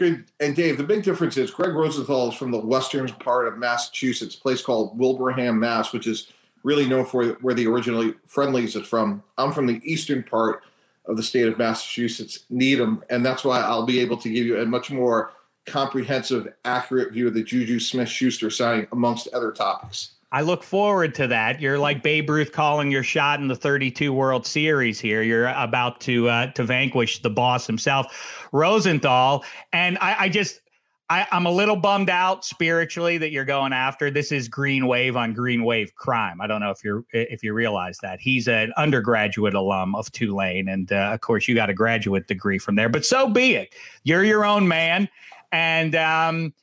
[0.00, 0.24] Good.
[0.40, 4.34] And Dave, the big difference is Greg Rosenthal is from the western part of Massachusetts,
[4.34, 6.32] place called Wilbraham, Mass, which is
[6.62, 9.22] really known for where the originally Friendlies is from.
[9.36, 10.62] I'm from the eastern part
[11.04, 14.62] of the state of Massachusetts, Needham, and that's why I'll be able to give you
[14.62, 15.32] a much more
[15.66, 20.12] comprehensive, accurate view of the Juju Smith Schuster signing, amongst other topics.
[20.32, 21.60] I look forward to that.
[21.60, 25.22] You're like Babe Ruth calling your shot in the 32 World Series here.
[25.22, 29.44] You're about to uh, to vanquish the boss himself, Rosenthal.
[29.72, 30.60] And I, I just
[31.10, 34.12] I, am a little bummed out spiritually that you're going after.
[34.12, 36.40] This is green wave on green wave crime.
[36.40, 40.68] I don't know if you're if you realize that he's an undergraduate alum of Tulane,
[40.68, 42.88] and uh, of course you got a graduate degree from there.
[42.88, 43.74] But so be it.
[44.04, 45.08] You're your own man,
[45.50, 46.54] and um,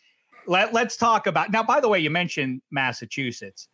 [0.48, 1.64] let, let's talk about now.
[1.64, 3.68] By the way, you mentioned Massachusetts.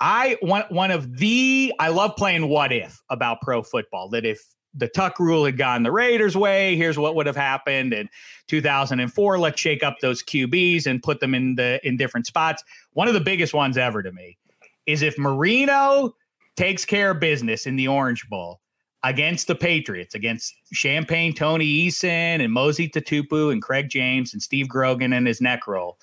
[0.00, 4.08] I one one of the I love playing what if about pro football.
[4.10, 4.40] That if
[4.74, 8.08] the Tuck rule had gone the Raiders' way, here's what would have happened in
[8.46, 9.38] 2004.
[9.38, 12.62] Let's shake up those QBs and put them in the in different spots.
[12.92, 14.38] One of the biggest ones ever to me
[14.86, 16.14] is if Marino
[16.56, 18.60] takes care of business in the Orange Bowl
[19.04, 24.68] against the Patriots, against Champagne Tony Eason and Mosi Tatupu and Craig James and Steve
[24.68, 25.98] Grogan and his neck roll.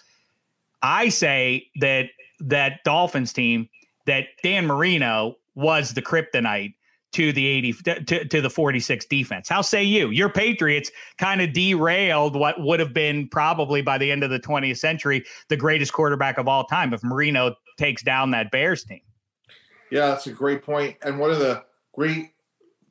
[0.86, 3.68] I say that that Dolphins team
[4.06, 6.76] that Dan Marino was the kryptonite
[7.14, 9.50] to the 80 to, to the 46 defense.
[9.50, 10.10] How say you?
[10.10, 14.40] Your Patriots kind of derailed what would have been probably by the end of the
[14.40, 19.02] 20th century the greatest quarterback of all time if Marino takes down that Bears team.
[19.90, 20.98] Yeah, that's a great point.
[21.04, 22.32] And one of the great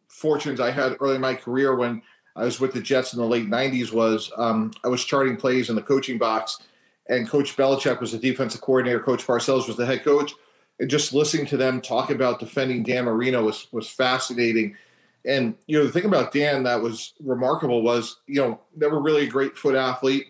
[0.08, 2.02] fortunes I had early in my career when
[2.34, 5.70] I was with the Jets in the late 90s was um, I was charting plays
[5.70, 6.58] in the coaching box
[7.08, 9.00] and Coach Belichick was the defensive coordinator.
[9.00, 10.32] Coach Parcells was the head coach.
[10.80, 14.76] And just listening to them talk about defending Dan Marino was was fascinating.
[15.24, 19.24] And you know the thing about Dan that was remarkable was you know never really
[19.24, 20.26] a great foot athlete,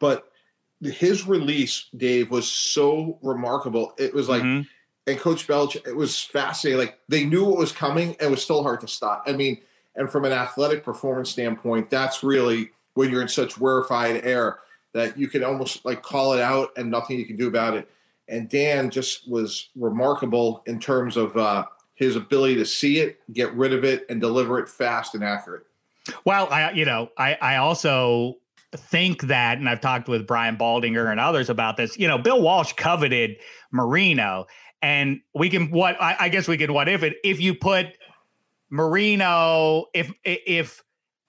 [0.00, 0.32] but
[0.80, 3.94] his release, Dave, was so remarkable.
[3.98, 4.66] It was like, mm-hmm.
[5.06, 6.80] and Coach Belichick, it was fascinating.
[6.80, 9.22] Like they knew what was coming, and it was still hard to stop.
[9.26, 9.60] I mean,
[9.94, 14.58] and from an athletic performance standpoint, that's really when you're in such rarefied air
[14.92, 17.88] that you can almost like call it out and nothing you can do about it.
[18.28, 21.64] And Dan just was remarkable in terms of uh,
[21.94, 25.64] his ability to see it, get rid of it, and deliver it fast and accurate.
[26.24, 28.38] Well, I you know, I I also
[28.74, 31.98] think that, and I've talked with Brian Baldinger and others about this.
[31.98, 33.36] You know, Bill Walsh coveted
[33.70, 34.46] Marino,
[34.80, 37.86] and we can what I, I guess we can what if it if you put
[38.70, 40.82] Marino if if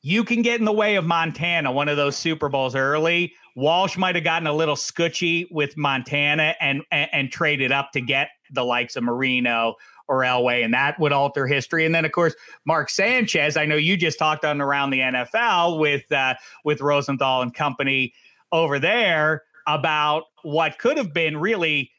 [0.04, 3.34] you can get in the way of Montana, one of those Super Bowls early.
[3.56, 8.01] Walsh might have gotten a little scutchy with Montana and, and, and traded up to
[8.01, 9.76] get the likes of Marino
[10.10, 11.86] or Elway, and that would alter history.
[11.86, 12.36] And then, of course,
[12.66, 13.56] Mark Sanchez.
[13.56, 16.36] I know you just talked on around the NFL with uh,
[16.66, 18.14] with Rosenthal and company
[18.51, 21.89] over there about what could have been really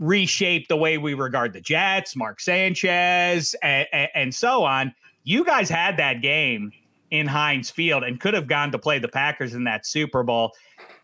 [0.00, 4.92] reshaped the way we regard the Jets, Mark Sanchez, and, and so on.
[5.22, 6.72] You guys had that game
[7.12, 10.52] in Heinz Field and could have gone to play the Packers in that Super Bowl.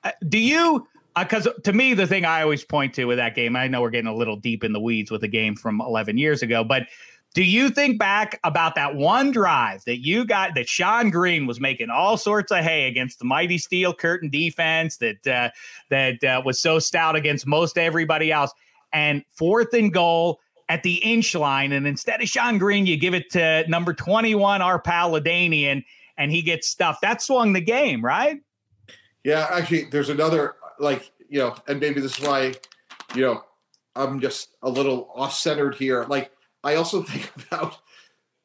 [0.03, 0.89] Uh, do you?
[1.17, 3.83] Because uh, to me, the thing I always point to with that game, I know
[3.83, 6.65] we're getting a little deep in the weeds with a game from 11 years ago,
[6.65, 6.85] but
[7.35, 11.61] do you think back about that one drive that you got that Shonn Greene was
[11.61, 15.51] making all sorts of hay against the mighty steel curtain defense that uh,
[15.91, 18.51] that uh, was so stout against most everybody else,
[18.95, 23.15] and fourth and goal at the inch line, and instead of Shonn Greene, you give
[23.15, 25.85] it to number 21, our pal LaDainian,
[26.17, 27.01] and he gets stuffed.
[27.03, 28.41] That swung the game, right?
[29.25, 32.55] Yeah, actually, there's another like you know, and maybe this is why
[33.15, 33.45] you know
[33.97, 36.05] I'm just a little off centered here.
[36.09, 36.31] Like
[36.65, 37.79] I also think about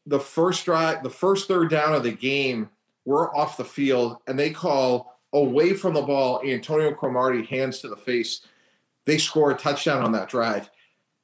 [0.06, 2.70] the first drive, the first third down of the game.
[3.06, 6.42] We're off the field, and they call away from the ball.
[6.46, 8.42] Antonio Cromartie hands to the face.
[9.06, 10.70] They score a touchdown on that drive,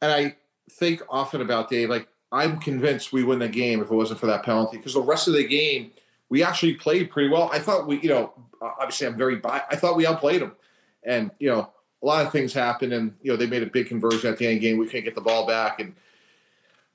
[0.02, 0.36] and I
[0.72, 1.90] think often about Dave.
[1.90, 5.02] Like I'm convinced we win the game if it wasn't for that penalty because the
[5.02, 5.92] rest of the game
[6.30, 7.50] we actually played pretty well.
[7.52, 10.56] I thought we, you know, obviously I'm very, bi- I thought we outplayed them,
[11.04, 13.88] and you know, a lot of things happened, and you know, they made a big
[13.88, 14.78] conversion at the end of the game.
[14.78, 15.96] We couldn't get the ball back, and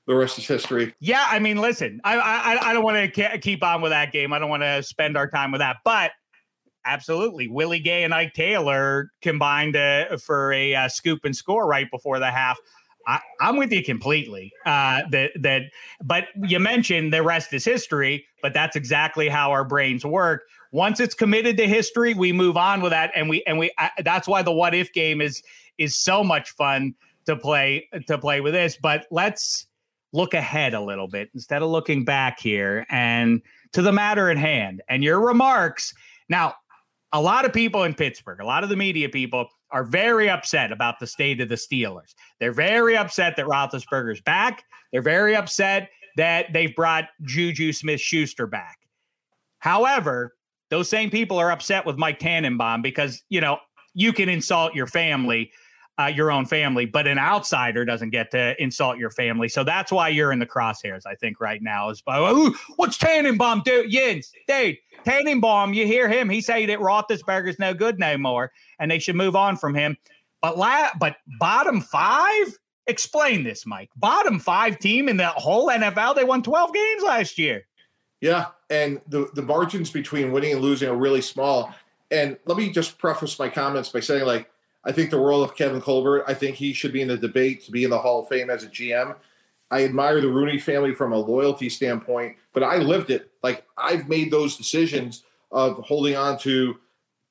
[0.07, 0.95] the rest is history.
[0.99, 4.33] Yeah, I mean, listen, I I, I don't want to keep on with that game.
[4.33, 6.11] I don't want to spend our time with that, but
[6.85, 11.89] absolutely, Willie Gay and Ike Taylor combined uh, for a uh, scoop and score right
[11.91, 12.57] before the half.
[13.07, 14.51] I, am with you completely.
[14.65, 15.63] Uh, that that,
[16.03, 18.25] but you mentioned the rest is history.
[18.41, 20.43] But that's exactly how our brains work.
[20.71, 23.71] Once it's committed to history, we move on with that, and we and we.
[23.77, 25.41] Uh, that's why the what if game is
[25.77, 26.93] is so much fun
[27.25, 28.77] to play to play with this.
[28.81, 29.67] But let's
[30.13, 33.41] look ahead a little bit instead of looking back here and
[33.73, 35.93] to the matter at hand and your remarks.
[36.29, 36.55] Now,
[37.11, 40.71] a lot of people in Pittsburgh, a lot of the media people are very upset
[40.71, 42.15] about the state of the Steelers.
[42.39, 44.63] They're very upset that Roethlisberger's back.
[44.93, 48.79] They're very upset that they've brought Juju Smith Schuster back.
[49.59, 50.33] However,
[50.69, 53.57] those same people are upset with Mike Tannenbaum because, you know,
[53.93, 55.51] you can insult your family,
[55.97, 59.47] uh, your own family, but an outsider doesn't get to insult your family.
[59.47, 61.89] So that's why you're in the crosshairs, I think, right now.
[61.89, 63.87] Is oh, what's Tannenbaum do?
[63.87, 66.29] Jens, Dave, Tannenbaum, you hear him.
[66.29, 69.97] He say that Roethlisberger's no good no more and they should move on from him.
[70.41, 72.57] But la- but bottom five?
[72.87, 73.89] Explain this, Mike.
[73.95, 76.15] Bottom five team in the whole NFL.
[76.15, 77.65] They won 12 games last year.
[78.21, 81.73] Yeah, and the the margins between winning and losing are really small.
[82.11, 84.49] And let me just preface my comments by saying, like,
[84.85, 86.25] I think the world of Kevin Colbert.
[86.27, 88.49] I think he should be in the debate to be in the Hall of Fame
[88.49, 89.15] as a GM.
[89.71, 93.31] I admire the Rooney family from a loyalty standpoint, but I lived it.
[93.41, 96.77] Like I've made those decisions of holding on to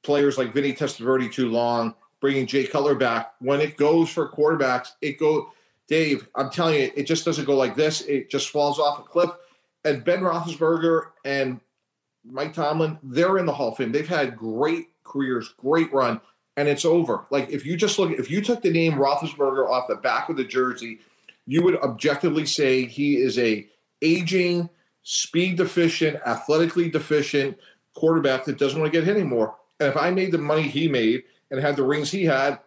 [0.03, 3.35] players like Vinny Testaverde too long, bringing Jay Cutler back.
[3.39, 5.51] When it goes for quarterbacks, it go.
[5.87, 8.01] Dave, I'm telling you, it just doesn't go like this.
[8.03, 9.31] It just falls off a cliff.
[9.85, 11.61] And Ben Roethlisberger and
[12.25, 13.93] Mike Tomlin, they're in the Hall of Fame.
[13.93, 16.23] They've had great careers, great run,
[16.57, 17.25] and it's over.
[17.31, 20.37] Like if you just look, if you took the name Roethlisberger off the back of
[20.37, 21.01] the jersey,
[21.47, 23.67] you would objectively say he is a
[24.03, 24.69] aging,
[25.03, 27.59] speed deficient, athletically deficient
[27.95, 29.57] quarterback that doesn't want to get hit anymore.
[29.81, 32.59] And if I made the money he made and had the rings he had,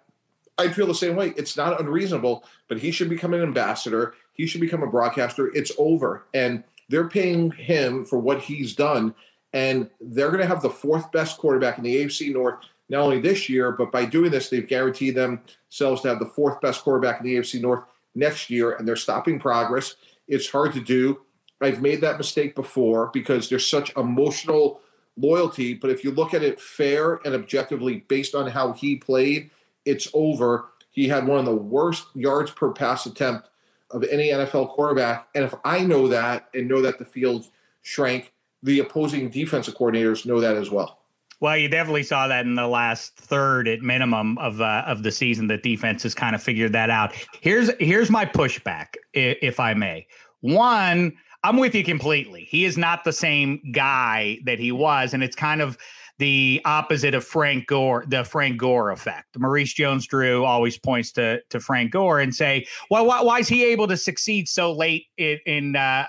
[0.57, 1.33] I'd feel the same way.
[1.37, 4.15] It's not unreasonable, but he should become an ambassador.
[4.33, 5.51] He should become a broadcaster.
[5.53, 6.25] It's over.
[6.33, 9.13] And they're paying him for what he's done.
[9.53, 12.55] And they're going to have the fourth best quarterback in the AFC North,
[12.89, 16.61] not only this year, but by doing this, they've guaranteed themselves to have the fourth
[16.61, 17.83] best quarterback in the AFC North
[18.15, 18.73] next year.
[18.73, 19.95] And they're stopping progress.
[20.27, 21.19] It's hard to do.
[21.61, 24.81] I've made that mistake before because there's such emotional
[25.17, 25.73] loyalty.
[25.73, 29.49] But if you look at it fair and objectively based on how he played,
[29.85, 30.67] it's over.
[30.91, 33.49] He had one of the worst yards per pass attempt
[33.91, 35.27] of any NFL quarterback.
[35.33, 37.47] And if I know that and know that the field
[37.81, 38.33] shrank,
[38.63, 40.96] the opposing defensive coordinators know that as well.
[41.39, 45.11] Well, you definitely saw that in the last third at minimum of uh, of the
[45.11, 45.47] season.
[45.47, 47.13] The defense has kind of figured that out.
[47.41, 50.07] Here's here's my pushback, if I may.
[50.41, 51.13] One,
[51.43, 52.45] I'm with you completely.
[52.45, 55.77] He is not the same guy that he was, and it's kind of
[56.19, 59.37] the opposite of Frank Gore, the Frank Gore effect.
[59.37, 63.63] Maurice Jones-Drew always points to to Frank Gore and say, "Well, why, why is he
[63.65, 66.05] able to succeed so late in?" in uh,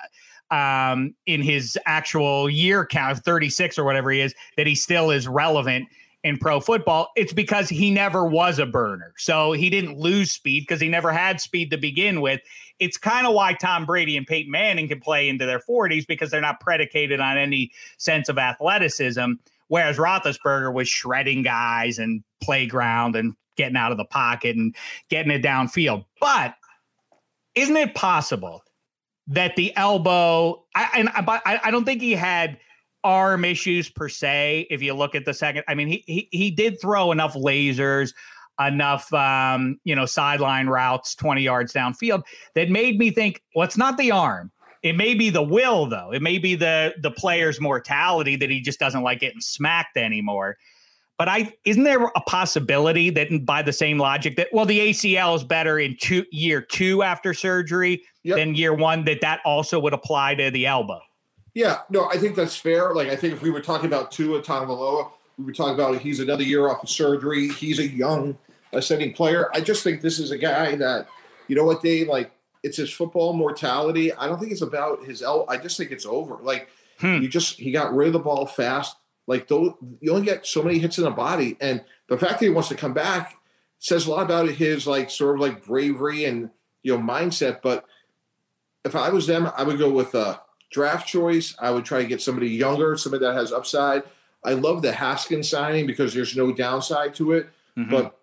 [0.51, 5.29] um, in his actual year count 36 or whatever he is, that he still is
[5.29, 5.89] relevant
[6.25, 7.11] in pro football.
[7.17, 9.15] It's because he never was a burner.
[9.19, 12.41] So he didn't lose speed because he never had speed to begin with.
[12.79, 16.31] It's kind of why Tom Brady and Peyton Manning can play into their 40s because
[16.31, 19.33] they're not predicated on any sense of athleticism.
[19.69, 24.75] Whereas Roethlisberger was shredding guys and playground and getting out of the pocket and
[25.11, 26.05] getting it downfield.
[26.21, 26.55] But
[27.55, 28.63] isn't it possible
[29.29, 32.59] that the elbow, I, and I, I don't think he had
[33.05, 34.67] arm issues per se.
[34.71, 38.15] If you look at the second, I mean, he he, he did throw enough lasers,
[38.59, 42.23] enough um, you know sideline routes, twenty yards downfield
[42.55, 44.51] that made me think, well, it's not the arm.
[44.83, 46.13] It may be the will, though.
[46.13, 50.57] It may be the the player's mortality that he just doesn't like getting smacked anymore.
[51.19, 55.35] But I isn't there a possibility that by the same logic that well the ACL
[55.35, 58.37] is better in two year two after surgery yep.
[58.37, 61.01] than year one that that also would apply to the elbow.
[61.55, 62.95] Yeah, no, I think that's fair.
[62.95, 66.21] Like I think if we were talking about Tua Tagovailoa, we were talking about he's
[66.21, 67.49] another year off of surgery.
[67.49, 68.39] He's a young
[68.73, 69.51] ascending player.
[69.53, 71.09] I just think this is a guy that
[71.49, 72.31] you know what they like.
[72.63, 74.13] It's his football mortality.
[74.13, 76.37] I don't think it's about his i just think it's over.
[76.37, 76.69] Like
[77.01, 77.23] hmm.
[77.23, 78.98] you just he got rid of the ball fast
[79.29, 82.47] like those, you only get so many hits in the body, and the fact that
[82.47, 83.37] he wants to come back
[83.79, 86.51] says a lot about his like sort of like bravery and
[86.83, 87.61] you know mindset.
[87.63, 87.85] But
[88.85, 91.55] if I was them, I would go with a draft choice.
[91.59, 94.03] I would try to get somebody younger, somebody that has upside.
[94.43, 97.51] I love the Haskins signing because there's no downside to it.
[97.77, 97.91] Mm-hmm.
[97.91, 98.19] But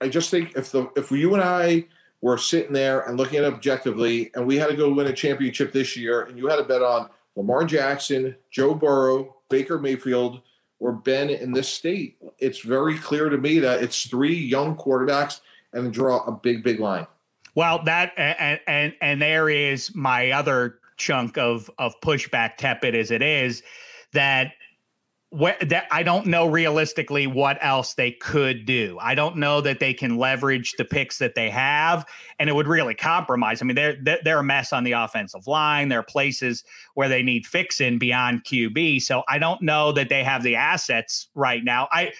[0.00, 1.86] I just think if the if you and I
[2.20, 5.12] were sitting there and looking at it objectively, and we had to go win a
[5.12, 10.42] championship this year, and you had to bet on Lamar Jackson, Joe Burrow, Baker Mayfield
[10.80, 15.40] or Ben in this state, it's very clear to me that it's three young quarterbacks
[15.72, 17.06] and draw a big, big line.
[17.54, 23.10] Well, that and and and there is my other chunk of of pushback, tepid as
[23.10, 23.62] it is,
[24.12, 24.52] that
[25.30, 28.96] that I don't know realistically what else they could do.
[29.00, 32.06] I don't know that they can leverage the picks that they have,
[32.38, 33.60] and it would really compromise.
[33.60, 35.90] I mean, they're they're a mess on the offensive line.
[35.90, 36.64] There are places
[36.94, 39.02] where they need fixing beyond QB.
[39.02, 41.88] So I don't know that they have the assets right now.
[41.92, 42.12] I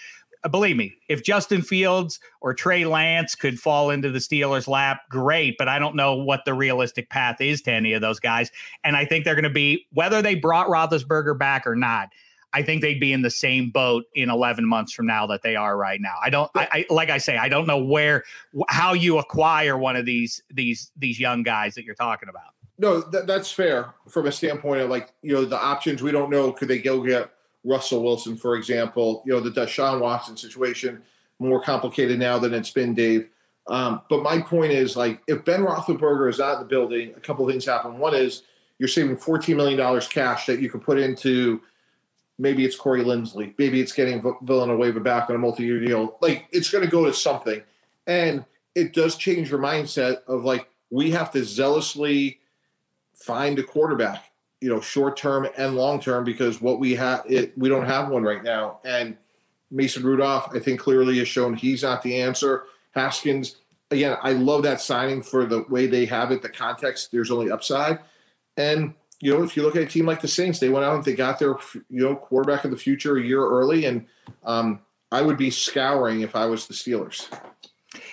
[0.51, 5.55] believe me, if Justin Fields or Trey Lance could fall into the Steelers' lap, great.
[5.57, 8.51] But I don't know what the realistic path is to any of those guys.
[8.83, 12.09] And I think they're going to be whether they brought Roethlisberger back or not
[12.51, 15.55] I think they'd be in the same boat in 11 months from now that they
[15.55, 16.15] are right now.
[16.21, 18.23] I don't, I, I like I say, I don't know where,
[18.67, 22.53] how you acquire one of these, these, these young guys that you're talking about.
[22.79, 26.29] No, that, that's fair from a standpoint of like, you know, the options we don't
[26.29, 26.51] know.
[26.51, 27.29] Could they go get
[27.63, 29.21] Russell Wilson, for example?
[29.25, 31.01] You know, the Deshaun Watson situation,
[31.39, 33.29] more complicated now than it's been, Dave.
[33.67, 37.19] Um, but my point is like, if Ben Roethlisberger is out of the building, a
[37.19, 37.99] couple of things happen.
[37.99, 38.43] One is
[38.79, 41.61] you're saving $14 million cash that you can put into
[42.41, 43.53] Maybe it's Corey Linsley.
[43.57, 46.17] Maybe it's getting Villanueva back on a multi-year deal.
[46.21, 47.61] Like it's going to go to something,
[48.07, 52.39] and it does change your mindset of like we have to zealously
[53.13, 54.31] find a quarterback,
[54.61, 58.07] you know, short term and long term, because what we have, it we don't have
[58.07, 58.79] one right now.
[58.85, 59.17] And
[59.69, 62.63] Mason Rudolph, I think, clearly has shown he's not the answer.
[62.91, 63.57] Haskins,
[63.91, 67.11] again, I love that signing for the way they have it, the context.
[67.11, 67.99] There's only upside,
[68.55, 70.95] and you know, if you look at a team like the Saints, they went out
[70.95, 71.55] and they got their,
[71.89, 74.05] you know, quarterback of the future a year early, and
[74.45, 74.79] um,
[75.11, 77.27] I would be scouring if I was the Steelers.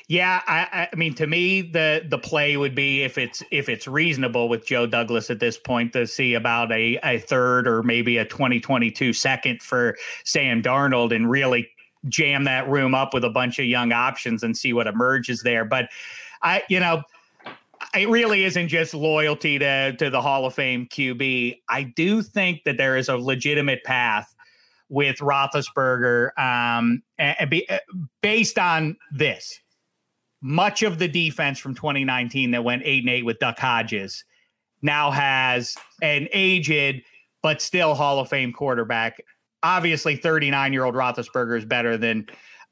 [0.09, 3.87] Yeah, I, I, mean, to me, the the play would be if it's if it's
[3.87, 8.19] reasonable with Joe Douglas at this point to see about a, a third or maybe
[8.19, 11.69] a 2022 second for Sam Darnold and really
[12.09, 15.65] jam that room up with a bunch of young options and see what emerges there.
[15.65, 15.89] But
[16.43, 17.03] I, you know,
[17.97, 21.61] it really isn't just loyalty to to the Hall of Fame QB.
[21.69, 24.35] I do think that there is a legitimate path
[24.89, 27.03] with Roethlisberger, um,
[27.49, 27.69] be,
[28.23, 29.61] based on this.
[30.43, 34.25] Much of the defense from 2019 that went eight and eight with Duck Hodges
[34.83, 37.03] now has an aged
[37.43, 39.21] but still Hall of Fame quarterback.
[39.63, 42.27] Obviously, 39 year old Roethlisberger is better than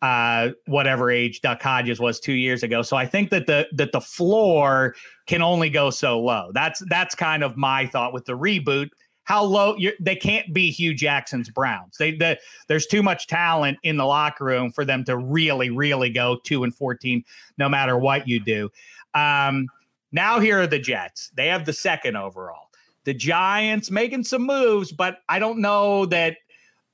[0.04, 2.82] uh, whatever age Duck Hodges was two years ago.
[2.82, 4.94] So I think that the that the floor
[5.26, 6.50] can only go so low.
[6.52, 8.90] That's that's kind of my thought with the reboot.
[9.26, 11.96] How low they can't be Hue Jackson's Browns.
[11.96, 12.38] They the,
[12.68, 16.64] there's too much talent in the locker room for them to really really go two
[16.64, 17.24] and fourteen
[17.56, 18.70] no matter what you do.
[19.14, 19.68] Um,
[20.12, 21.30] now here are the Jets.
[21.36, 22.68] They have the second overall.
[23.04, 26.38] the Giants making some moves, but I don't know that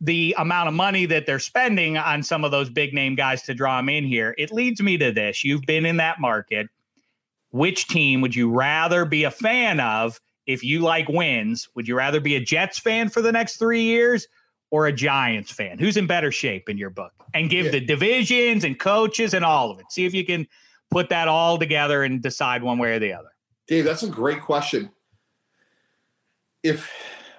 [0.01, 3.55] the amount of money that they're spending on some of those big name guys to
[3.55, 4.35] draw them in here.
[4.39, 5.45] It leads me to this.
[5.45, 6.69] You've been in that market.
[7.51, 11.69] Which team would you rather be a fan of if you like wins?
[11.75, 14.27] Would you rather be a Jets fan for the next three years
[14.71, 15.79] or a Giants fan?
[15.79, 17.13] Who's in better shape in your book?
[17.35, 17.73] And give yeah.
[17.73, 19.87] the divisions and coaches and all of it.
[19.91, 20.47] See if you can
[20.91, 23.29] put that all together and decide one way or the other.
[23.67, 24.91] Dave, that's a great question.
[26.63, 26.91] If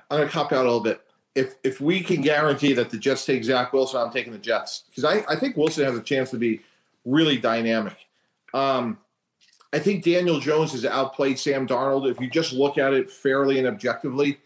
[0.10, 1.02] I'm going to cop out a little bit,
[1.36, 4.84] if if we can guarantee that the Jets take Zach Wilson, I'm taking the Jets
[4.90, 6.62] because I, I think Wilson has a chance to be
[7.06, 7.96] really dynamic.
[8.54, 8.98] Um,
[9.74, 13.58] I think Daniel Jones has outplayed Sam Darnold if you just look at it fairly
[13.58, 14.40] and objectively.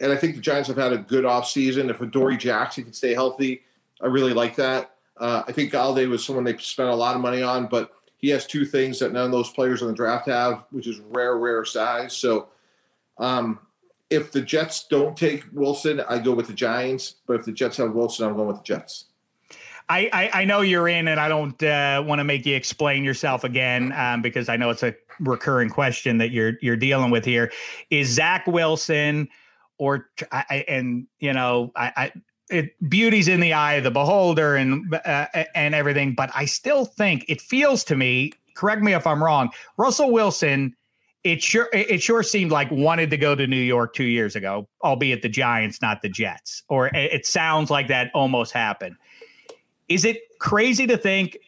[0.00, 1.90] And I think the Giants have had a good offseason.
[1.90, 3.62] If Adoree Jackson can stay healthy,
[4.00, 4.94] I really like that.
[5.18, 8.30] Uh, I think Golladay was someone they spent a lot of money on, but he
[8.30, 11.36] has two things that none of those players in the draft have, which is rare,
[11.36, 12.16] rare size.
[12.16, 12.48] So
[13.18, 13.60] um,
[14.12, 17.16] if the Jets don't take Wilson, I go with the Giants.
[17.26, 19.06] But if the Jets have Wilson, I'm going with the Jets.
[19.88, 23.04] I, I, I know you're in, and I don't uh, want to make you explain
[23.04, 27.24] yourself again um, because I know it's a recurring question that you're you're dealing with
[27.24, 27.50] here.
[27.90, 29.28] Is Zach Wilson
[29.78, 32.12] or I, and you know I, I
[32.48, 36.84] it, beauty's in the eye of the beholder and uh, and everything, but I still
[36.84, 38.32] think it feels to me.
[38.54, 39.50] Correct me if I'm wrong.
[39.76, 40.76] Russell Wilson
[41.24, 44.68] it sure it sure seemed like wanted to go to New York two years ago,
[44.82, 46.62] albeit the Giants, not the Jets.
[46.68, 48.96] Or it sounds like that almost happened.
[49.88, 51.38] Is it crazy to think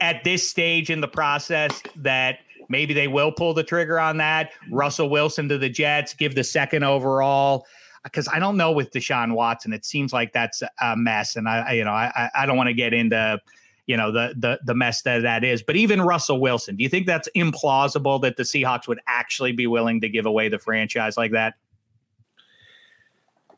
[0.00, 2.38] at this stage in the process that
[2.68, 4.52] maybe they will pull the trigger on that?
[4.70, 7.66] Russell Wilson to the Jets, give the second overall.
[8.02, 11.72] Because I don't know with Deshaun Watson, it seems like that's a mess, and I,
[11.72, 13.38] you know, I, I don't want to get into
[13.86, 15.62] you know the the the mess that that is.
[15.62, 19.66] But even Russell Wilson, do you think that's implausible that the Seahawks would actually be
[19.66, 21.54] willing to give away the franchise like that?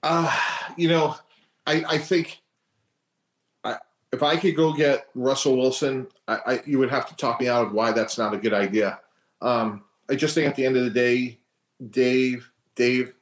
[0.03, 0.35] Uh,
[0.77, 1.16] you know,
[1.66, 2.41] I I think
[3.64, 3.77] I,
[4.12, 7.49] if I could go get Russell Wilson, I, I, you would have to talk me
[7.49, 9.01] out of why that's not a good idea.
[9.41, 11.39] Um, I just think at the end of the day,
[11.91, 13.14] Dave, Dave,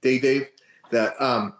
[0.00, 0.48] Dave, Dave,
[0.90, 1.54] that um,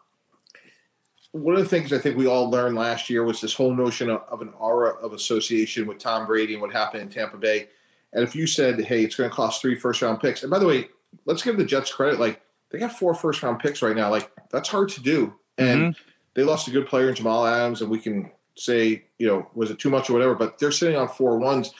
[1.32, 4.10] one of the things I think we all learned last year was this whole notion
[4.10, 7.68] of, of, an aura of association with Tom Brady and what happened in Tampa Bay.
[8.12, 10.58] And if you said, hey, it's going to cost three first round picks, and by
[10.58, 10.88] the way,
[11.24, 12.18] let's give the Jets credit.
[12.18, 14.10] Like, they got four first round picks right now.
[14.10, 15.34] Like, that's hard to do.
[15.58, 16.10] And mm-hmm.
[16.34, 19.70] they lost a good player in Jamal Adams, and we can say, you know, was
[19.70, 21.72] it too much or whatever, but they're sitting on four ones.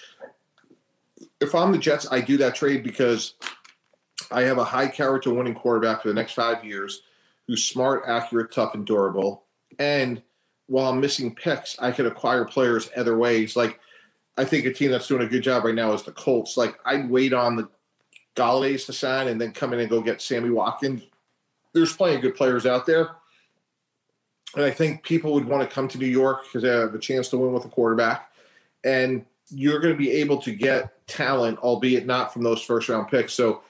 [1.41, 3.35] If I'm the Jets, I do that trade because
[4.31, 7.03] I have a high character winning quarterback for the next five years
[7.47, 9.47] who's smart, accurate, tough, and durable
[9.79, 10.23] and
[10.67, 13.57] while I'm missing picks, I could acquire players other ways.
[13.57, 13.79] Like
[14.37, 16.57] I think a team that's doing a good job right now is the Colts.
[16.57, 17.69] Like I'd wait on the
[18.35, 21.03] Golladays to sign and then come in and go get Sammy Watkins.
[21.73, 23.11] There's plenty of good players out there.
[24.55, 26.99] And I think people would want to come to New York because they have a
[26.99, 28.31] chance to win with a quarterback.
[28.85, 33.09] And you're going to be able to get talent, albeit not from those first round
[33.09, 33.35] picks.
[33.35, 33.63] So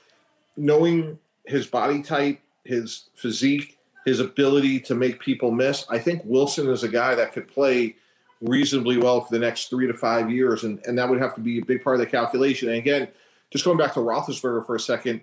[0.57, 5.85] knowing his body type, his physique, his ability to make people miss.
[5.89, 7.97] I think Wilson is a guy that could play
[8.41, 11.41] reasonably well for the next three to five years, and, and that would have to
[11.41, 12.69] be a big part of the calculation.
[12.69, 13.09] And again,
[13.51, 15.23] just going back to Roethlisberger for a second,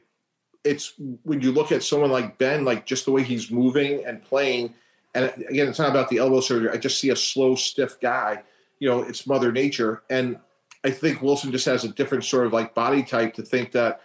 [0.63, 4.23] it's when you look at someone like Ben, like just the way he's moving and
[4.23, 4.73] playing.
[5.13, 6.69] And again, it's not about the elbow surgery.
[6.69, 8.43] I just see a slow, stiff guy.
[8.79, 10.37] You know, it's Mother Nature, and
[10.83, 14.01] I think Wilson just has a different sort of like body type to think that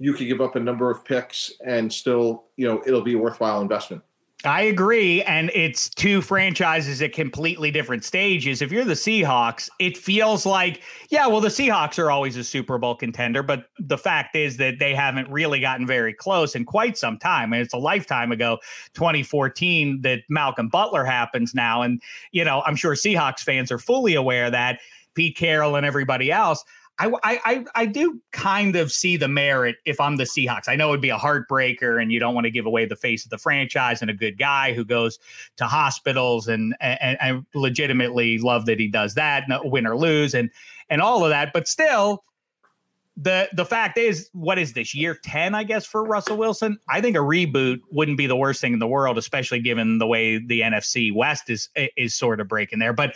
[0.00, 3.18] you could give up a number of picks and still, you know, it'll be a
[3.18, 4.02] worthwhile investment.
[4.42, 5.22] I agree.
[5.24, 8.62] And it's two franchises at completely different stages.
[8.62, 12.78] If you're the Seahawks, it feels like, yeah, well, the Seahawks are always a Super
[12.78, 16.96] Bowl contender, but the fact is that they haven't really gotten very close in quite
[16.96, 17.52] some time.
[17.52, 18.58] And it's a lifetime ago,
[18.94, 21.82] 2014, that Malcolm Butler happens now.
[21.82, 22.00] And,
[22.32, 24.80] you know, I'm sure Seahawks fans are fully aware that
[25.14, 26.64] Pete Carroll and everybody else.
[27.00, 30.68] I, I I do kind of see the merit if I'm the Seahawks.
[30.68, 32.96] I know it would be a heartbreaker, and you don't want to give away the
[32.96, 35.18] face of the franchise and a good guy who goes
[35.56, 40.50] to hospitals, and and legitimately love that he does that, win or lose, and
[40.90, 41.52] and all of that.
[41.54, 42.22] But still,
[43.16, 45.54] the the fact is, what is this year ten?
[45.54, 48.78] I guess for Russell Wilson, I think a reboot wouldn't be the worst thing in
[48.78, 52.92] the world, especially given the way the NFC West is is sort of breaking there.
[52.92, 53.14] But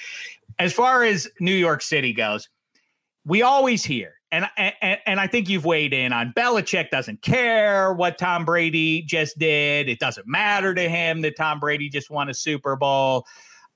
[0.58, 2.48] as far as New York City goes
[3.24, 7.92] we always hear, and, and and I think you've weighed in on Belichick doesn't care
[7.92, 9.88] what Tom Brady just did.
[9.88, 13.26] It doesn't matter to him that Tom Brady just won a Super Bowl.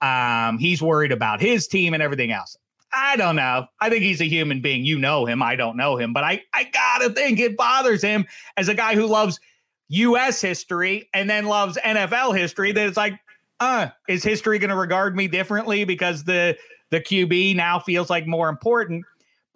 [0.00, 2.56] Um, he's worried about his team and everything else.
[2.92, 3.66] I don't know.
[3.80, 4.84] I think he's a human being.
[4.84, 5.42] You know him.
[5.42, 8.26] I don't know him, but I I gotta think it bothers him
[8.56, 9.40] as a guy who loves
[9.88, 10.40] U.S.
[10.40, 13.18] history and then loves NFL history, that it's like,
[13.60, 16.56] uh, is history going to regard me differently because the
[16.90, 19.04] the QB now feels like more important?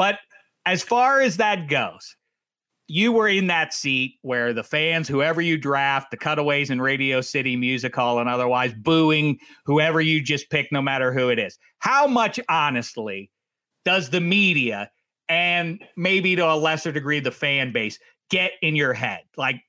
[0.02, 0.18] But
[0.66, 2.16] as far as that goes,
[2.88, 7.20] you were in that seat where the fans, whoever you draft, the cutaways in Radio
[7.20, 11.56] City Music Hall and otherwise, booing whoever you just pick, no matter who it is.
[11.78, 13.30] How much, honestly,
[13.84, 14.90] does the media
[15.28, 17.96] and maybe to a lesser degree the fan base
[18.28, 19.20] get in your head?
[19.36, 19.62] Like,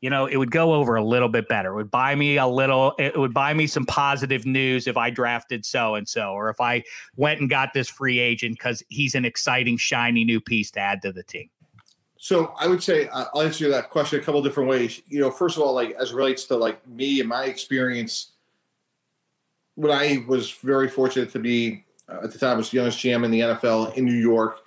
[0.00, 1.72] you know, it would go over a little bit better.
[1.72, 5.10] It would buy me a little, it would buy me some positive news if I
[5.10, 6.82] drafted so and so, or if I
[7.16, 11.02] went and got this free agent because he's an exciting, shiny new piece to add
[11.02, 11.50] to the team.
[12.16, 15.02] So I would say uh, I'll answer that question a couple different ways.
[15.08, 18.32] You know, first of all, like as relates to like me and my experience,
[19.74, 22.98] when I was very fortunate to be uh, at the time I was the youngest
[22.98, 24.60] GM in the NFL in New York,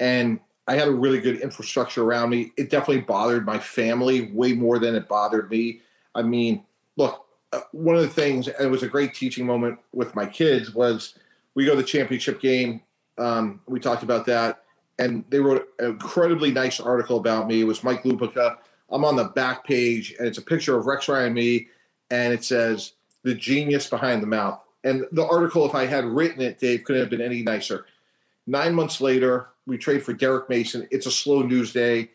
[0.00, 2.52] and I had a really good infrastructure around me.
[2.58, 5.80] It definitely bothered my family way more than it bothered me.
[6.14, 6.62] I mean,
[6.96, 10.26] look, uh, one of the things, and it was a great teaching moment with my
[10.26, 11.14] kids, was
[11.54, 12.82] we go to the championship game.
[13.16, 14.64] Um, we talked about that,
[14.98, 17.62] and they wrote an incredibly nice article about me.
[17.62, 18.58] It was Mike Lupica.
[18.90, 21.68] I'm on the back page, and it's a picture of Rex Ryan and me,
[22.10, 22.92] and it says
[23.22, 24.60] the genius behind the mouth.
[24.84, 27.86] And the article, if I had written it, Dave, couldn't have been any nicer.
[28.48, 30.88] Nine months later, we trade for Derrick Mason.
[30.90, 32.10] It's a slow news day.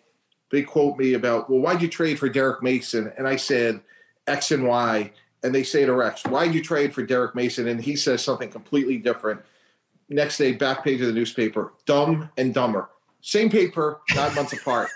[0.52, 3.14] They quote me about, well, why'd you trade for Derrick Mason?
[3.20, 3.82] And I said
[4.26, 5.12] X and Y.
[5.44, 7.68] And they say to Rex, why'd you trade for Derrick Mason?
[7.68, 9.42] And he says something completely different.
[10.10, 12.90] Next day, back page of the newspaper, dumb and dumber.
[13.22, 14.90] Same paper, nine months apart.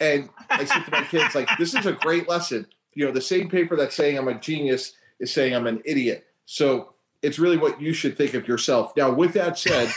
[0.00, 2.66] And I said to my kids, like, this is a great lesson.
[2.92, 6.26] You know, the same paper that's saying I'm a genius is saying I'm an idiot.
[6.44, 8.94] So it's really what you should think of yourself.
[8.96, 9.90] Now, with that said,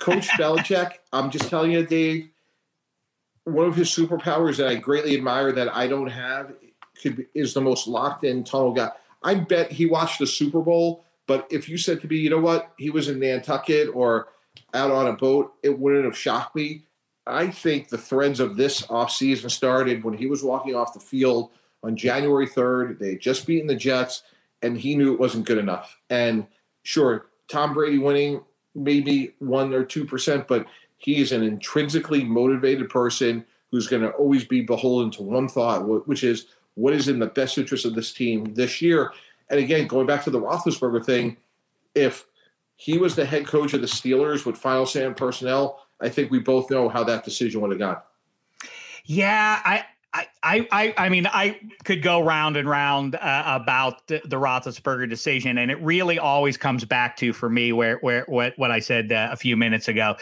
[0.00, 2.30] Coach Belichick, I'm just telling you, Dave,
[3.44, 6.54] one of his superpowers that I greatly admire that I don't have
[7.00, 8.90] could, is the most locked in tunnel guy.
[9.22, 12.40] I bet he watched the Super Bowl, but if you said to me, you know
[12.40, 14.28] what, he was in Nantucket or
[14.74, 16.84] out on a boat, it wouldn't have shocked me.
[17.26, 21.50] I think the threads of this offseason started when he was walking off the field
[21.82, 22.98] on January 3rd.
[22.98, 24.22] They had just beaten the Jets,
[24.62, 25.96] and he knew it wasn't good enough.
[26.08, 26.46] And
[26.82, 28.42] sure, Tom Brady winning
[28.74, 30.66] maybe one or two percent, but
[30.98, 35.86] he is an intrinsically motivated person who's going to always be beholden to one thought,
[36.06, 39.12] which is what is in the best interest of this team this year.
[39.48, 41.36] And again, going back to the Roethlisberger thing,
[41.94, 42.26] if
[42.76, 46.38] he was the head coach of the Steelers with final on personnel, I think we
[46.38, 47.98] both know how that decision would have gone.
[49.04, 50.26] Yeah, I I,
[50.72, 55.58] I, I mean, I could go round and round uh, about the, the Roethlisberger decision,
[55.58, 59.12] and it really always comes back to for me where where what what I said
[59.12, 60.16] uh, a few minutes ago,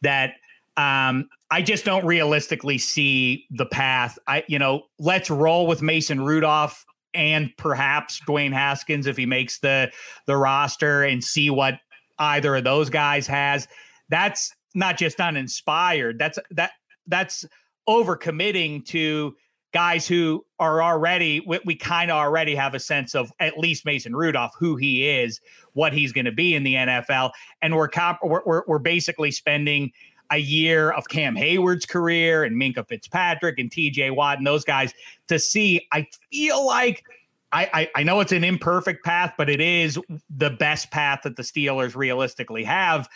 [0.00, 0.34] that
[0.78, 4.18] um, I just don't realistically see the path.
[4.26, 9.58] I you know, let's roll with Mason Rudolph and perhaps Dwayne Haskins if he makes
[9.58, 9.90] the
[10.26, 11.80] the roster and see what
[12.18, 13.68] either of those guys has.
[14.08, 16.18] That's not just uninspired.
[16.18, 16.72] That's that
[17.06, 17.44] that's
[17.88, 19.34] overcommitting to
[19.74, 23.84] guys who are already we, we kind of already have a sense of at least
[23.84, 25.40] Mason Rudolph who he is,
[25.72, 29.30] what he's going to be in the NFL, and we're, comp- we're, we're we're basically
[29.30, 29.92] spending
[30.30, 34.10] a year of Cam Hayward's career and Minkah Fitzpatrick and T.J.
[34.12, 34.94] Watt and those guys
[35.28, 35.86] to see.
[35.92, 37.04] I feel like.
[37.52, 39.96] I, I, I know it's an imperfect path, but it is
[40.28, 43.08] the best path that the Steelers realistically have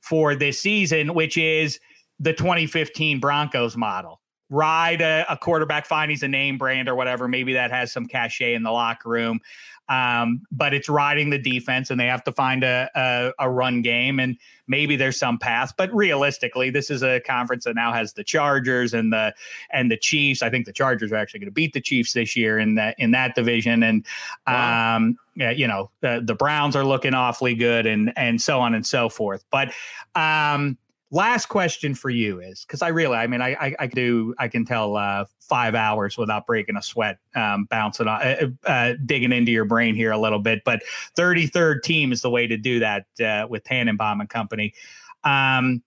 [0.00, 1.78] for this season, which is
[2.20, 4.20] the 2015 Broncos model.
[4.50, 7.26] Ride a, a quarterback, find he's a name brand or whatever.
[7.26, 9.40] Maybe that has some cachet in the locker room.
[9.88, 13.82] Um, but it's riding the defense, and they have to find a, a, a run
[13.82, 15.74] game, and maybe there's some path.
[15.76, 19.34] But realistically, this is a conference that now has the Chargers and the
[19.70, 20.42] and the Chiefs.
[20.42, 22.94] I think the Chargers are actually going to beat the Chiefs this year in that
[22.98, 24.06] in that division, and
[24.46, 24.96] wow.
[24.96, 28.86] um, you know the, the Browns are looking awfully good, and and so on and
[28.86, 29.44] so forth.
[29.50, 29.72] But
[30.14, 30.78] um,
[31.14, 34.48] last question for you is because I really, I mean, I, I, I do, I
[34.48, 39.30] can tell uh, five hours without breaking a sweat, um, bouncing, on, uh, uh, digging
[39.30, 40.62] into your brain here a little bit.
[40.64, 40.82] But
[41.16, 44.74] 33rd team is the way to do that uh, with Tannenbaum and company.
[45.22, 45.82] Um,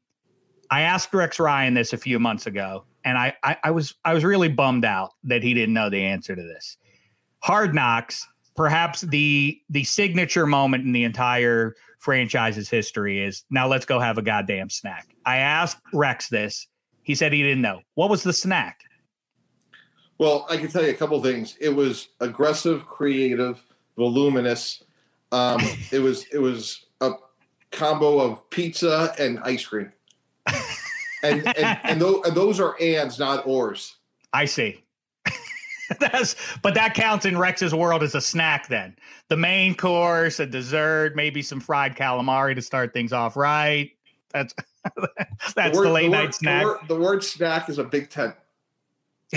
[0.72, 4.14] I asked Rex Ryan this a few months ago, and I, I, I was, I
[4.14, 6.78] was really bummed out that he didn't know the answer to this.
[7.40, 8.26] Hard Knocks,
[8.56, 14.18] perhaps the the signature moment in the entire franchise's history is now let's go have
[14.18, 15.08] a goddamn snack.
[15.26, 16.68] I asked Rex this.
[17.04, 17.82] He said he didn't know.
[17.96, 18.82] What was the snack?
[20.18, 21.56] Well, I can tell you a couple things.
[21.60, 23.62] It was aggressive, creative,
[23.98, 24.84] voluminous.
[25.32, 27.12] Um, it was it was a
[27.72, 29.92] combo of pizza and ice cream.
[31.24, 33.98] And and, and, those, and those are ands, not ors.
[34.34, 34.84] I see.
[36.00, 38.68] That's, but that counts in Rex's world as a snack.
[38.68, 38.96] Then
[39.30, 43.92] the main course, a dessert, maybe some fried calamari to start things off right.
[44.32, 44.54] That's
[45.56, 46.64] that's the, word, the late the night snack.
[46.64, 48.36] The word, the word snack is a big tent.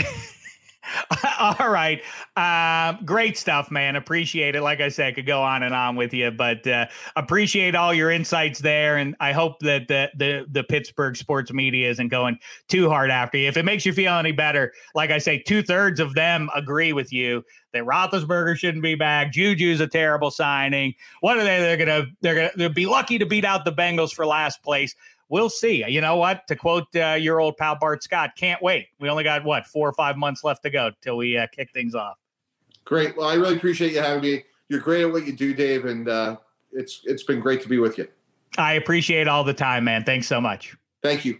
[1.39, 2.03] All right.
[2.37, 3.97] Uh, great stuff, man.
[3.97, 4.63] Appreciate it.
[4.63, 6.87] Like I said, I could go on and on with you, but uh,
[7.17, 8.97] appreciate all your insights there.
[8.97, 12.39] And I hope that the, the, the Pittsburgh sports media isn't going
[12.69, 13.49] too hard after you.
[13.49, 16.93] If it makes you feel any better, like I say, two thirds of them agree
[16.93, 19.33] with you that Roethlisberger shouldn't be back.
[19.33, 20.95] Juju's a terrible signing.
[21.21, 21.61] What are they?
[21.61, 24.95] They're gonna they're gonna they'll be lucky to beat out the Bengals for last place
[25.31, 25.83] we'll see.
[25.89, 26.47] You know what?
[26.49, 28.89] To quote uh, your old pal Bart Scott, can't wait.
[28.99, 31.71] We only got what four or five months left to go till we uh, kick
[31.73, 32.19] things off.
[32.85, 33.17] Great.
[33.17, 34.45] Well, I really appreciate you having me.
[34.69, 36.37] You're great at what you do, Dave, and uh,
[36.73, 38.07] it's it's been great to be with you.
[38.59, 40.05] I appreciate all the time, man.
[40.05, 40.77] Thanks so much.
[41.03, 41.39] Thank you.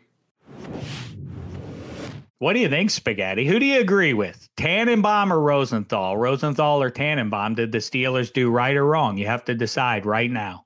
[2.39, 3.47] What do you think, Spaghetti?
[3.47, 6.17] Who do you agree with, Tannenbaum or Rosenthal?
[6.17, 7.55] Rosenthal or Tannenbaum?
[7.55, 9.19] Did the Steelers do right or wrong?
[9.19, 10.65] You have to decide right now.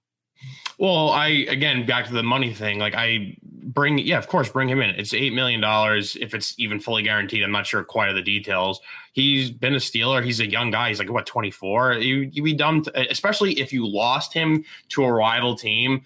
[0.84, 2.78] Well, I again back to the money thing.
[2.78, 4.90] Like I bring, yeah, of course, bring him in.
[4.90, 7.42] It's eight million dollars if it's even fully guaranteed.
[7.42, 8.82] I'm not sure quite of the details.
[9.14, 10.22] He's been a Steeler.
[10.22, 10.90] He's a young guy.
[10.90, 11.94] He's like what 24.
[11.94, 16.02] You would be dumb, to, especially if you lost him to a rival team.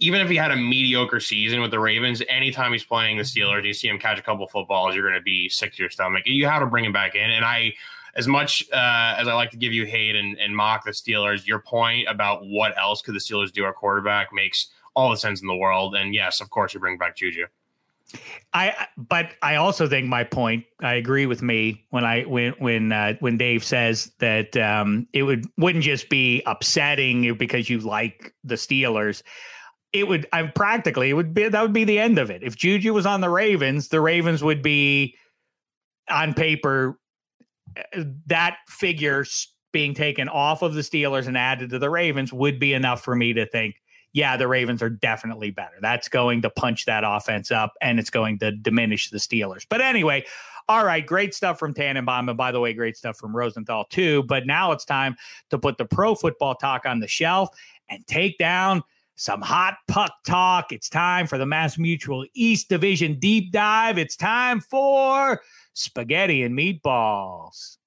[0.00, 3.64] Even if he had a mediocre season with the Ravens, anytime he's playing the Steelers,
[3.64, 6.24] you see him catch a couple footballs, you're going to be sick to your stomach.
[6.26, 7.74] You have to bring him back in, and I
[8.18, 11.46] as much uh, as I like to give you hate and, and mock the Steelers,
[11.46, 15.40] your point about what else could the Steelers do our quarterback makes all the sense
[15.40, 15.94] in the world.
[15.94, 17.46] And yes, of course, you bring back Juju.
[18.54, 20.64] I but I also think my point.
[20.82, 25.22] I agree with me when I when when uh, when Dave says that um, it
[25.24, 29.22] would wouldn't just be upsetting because you like the Steelers.
[29.92, 30.26] It would.
[30.32, 32.42] I'm practically it would be that would be the end of it.
[32.42, 35.14] If Juju was on the Ravens, the Ravens would be
[36.08, 36.98] on paper
[37.76, 39.24] Uh, that figure
[39.72, 43.14] being taken off of the Steelers and added to the Ravens would be enough for
[43.14, 43.76] me to think,
[44.12, 45.76] yeah, the Ravens are definitely better.
[45.80, 49.66] That's going to punch that offense up and it's going to diminish the Steelers.
[49.68, 50.24] But anyway,
[50.68, 52.28] all right, great stuff from Tannenbaum.
[52.28, 54.22] And by the way, great stuff from Rosenthal too.
[54.24, 55.16] But now it's time
[55.50, 57.50] to put the pro football talk on the shelf
[57.88, 58.82] and take down
[59.16, 60.72] some hot puck talk.
[60.72, 63.98] It's time for the MassMutual East Division deep dive.
[63.98, 65.40] It's time for
[65.74, 67.78] spaghetti and meatballs.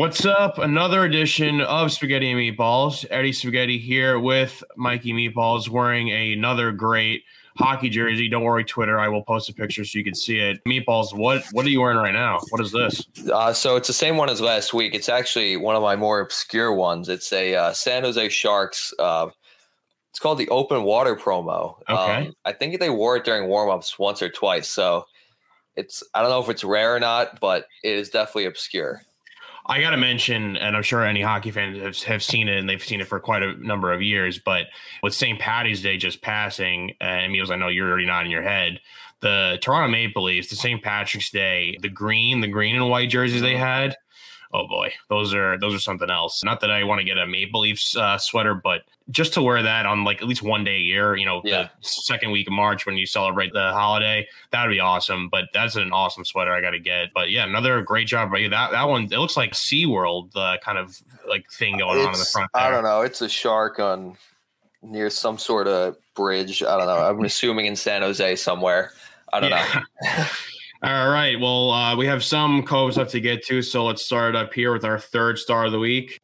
[0.00, 0.56] What's up?
[0.56, 3.04] Another edition of Spaghetti and Meatballs.
[3.10, 7.24] Eddie Spaghetti here with Mikey Meatballs wearing another great
[7.56, 8.28] hockey jersey.
[8.28, 8.98] Don't worry, Twitter.
[8.98, 10.62] I will post a picture so you can see it.
[10.64, 12.40] Meatballs, what what are you wearing right now?
[12.50, 13.04] What is this?
[13.32, 14.94] Uh, so it's the same one as last week.
[14.94, 17.08] It's actually one of my more obscure ones.
[17.08, 18.94] It's a uh, San Jose Sharks.
[18.98, 19.28] Uh,
[20.10, 21.76] it's called the Open Water promo.
[21.88, 22.26] Okay.
[22.26, 24.68] Um, I think they wore it during warmups once or twice.
[24.68, 25.04] So
[25.76, 29.02] it's I don't know if it's rare or not, but it is definitely obscure.
[29.70, 32.68] I got to mention, and I'm sure any hockey fans have, have seen it, and
[32.68, 34.38] they've seen it for quite a number of years.
[34.38, 34.66] But
[35.00, 35.38] with St.
[35.38, 38.80] Patty's Day just passing, and Meals, I know you're already nodding your head.
[39.20, 40.82] The Toronto Maple Leafs, the St.
[40.82, 43.62] Patrick's Day, the green, the green and white jerseys they mm-hmm.
[43.62, 43.96] had
[44.52, 46.42] oh boy, those are those are something else.
[46.44, 49.62] Not that I want to get a Maple Leafs uh, sweater, but just to wear
[49.62, 51.62] that on like at least one day a year, you know, yeah.
[51.62, 55.28] the second week of March when you celebrate the holiday, that would be awesome.
[55.28, 57.08] But that's an awesome sweater I got to get.
[57.14, 58.48] But yeah, another great job by you.
[58.48, 60.96] That that one it looks like SeaWorld uh, kind of
[61.28, 62.50] like thing going it's, on in the front.
[62.54, 62.62] There.
[62.62, 63.02] I don't know.
[63.02, 64.16] It's a shark on
[64.82, 66.62] near some sort of bridge.
[66.62, 66.98] I don't know.
[66.98, 68.92] I'm assuming in San Jose somewhere.
[69.32, 69.82] I don't yeah.
[70.02, 70.24] know.
[70.82, 71.38] All right.
[71.38, 74.72] Well, uh, we have some co stuff to get to, so let's start up here
[74.72, 76.20] with our third star of the week.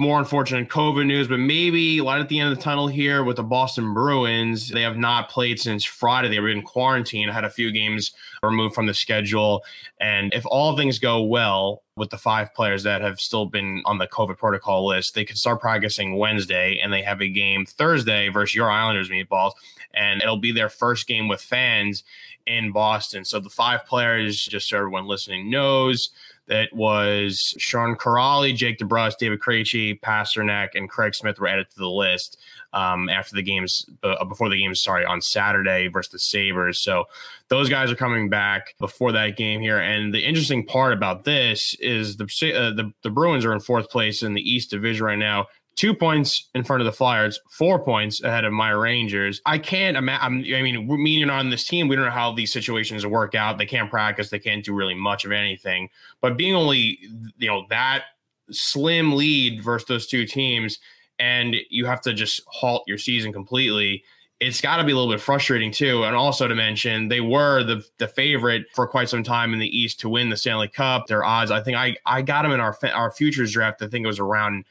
[0.00, 3.36] More unfortunate COVID news, but maybe light at the end of the tunnel here with
[3.36, 4.68] the Boston Bruins.
[4.68, 6.28] They have not played since Friday.
[6.28, 9.64] They were in quarantine, had a few games removed from the schedule.
[10.00, 13.98] And if all things go well with the five players that have still been on
[13.98, 18.28] the COVID protocol list, they could start practicing Wednesday and they have a game Thursday
[18.28, 19.54] versus your Islanders meatballs
[19.94, 22.04] and it'll be their first game with fans
[22.46, 23.24] in Boston.
[23.24, 26.10] So the five players, just so everyone listening knows,
[26.48, 31.78] that was Sean Kuraly, Jake DeBrusk, David Krejci, Pastrnak, and Craig Smith were added to
[31.78, 32.38] the list
[32.72, 36.80] um, after the games, uh, before the games, sorry, on Saturday versus the Sabres.
[36.80, 37.04] So
[37.48, 39.78] those guys are coming back before that game here.
[39.78, 43.90] And the interesting part about this is the, uh, the, the Bruins are in fourth
[43.90, 45.46] place in the East Division right now
[45.78, 49.40] two points in front of the Flyers, four points ahead of my Rangers.
[49.46, 50.52] I can't imagine.
[50.52, 53.58] I mean, me and on this team, we don't know how these situations work out.
[53.58, 54.28] They can't practice.
[54.28, 55.88] They can't do really much of anything.
[56.20, 56.98] But being only,
[57.38, 58.06] you know, that
[58.50, 60.80] slim lead versus those two teams,
[61.20, 64.02] and you have to just halt your season completely
[64.40, 66.04] it's got to be a little bit frustrating too.
[66.04, 69.76] And also to mention, they were the the favorite for quite some time in the
[69.76, 71.08] East to win the Stanley Cup.
[71.08, 73.82] Their odds, I think, I I got them in our our futures draft.
[73.82, 74.64] I think it was around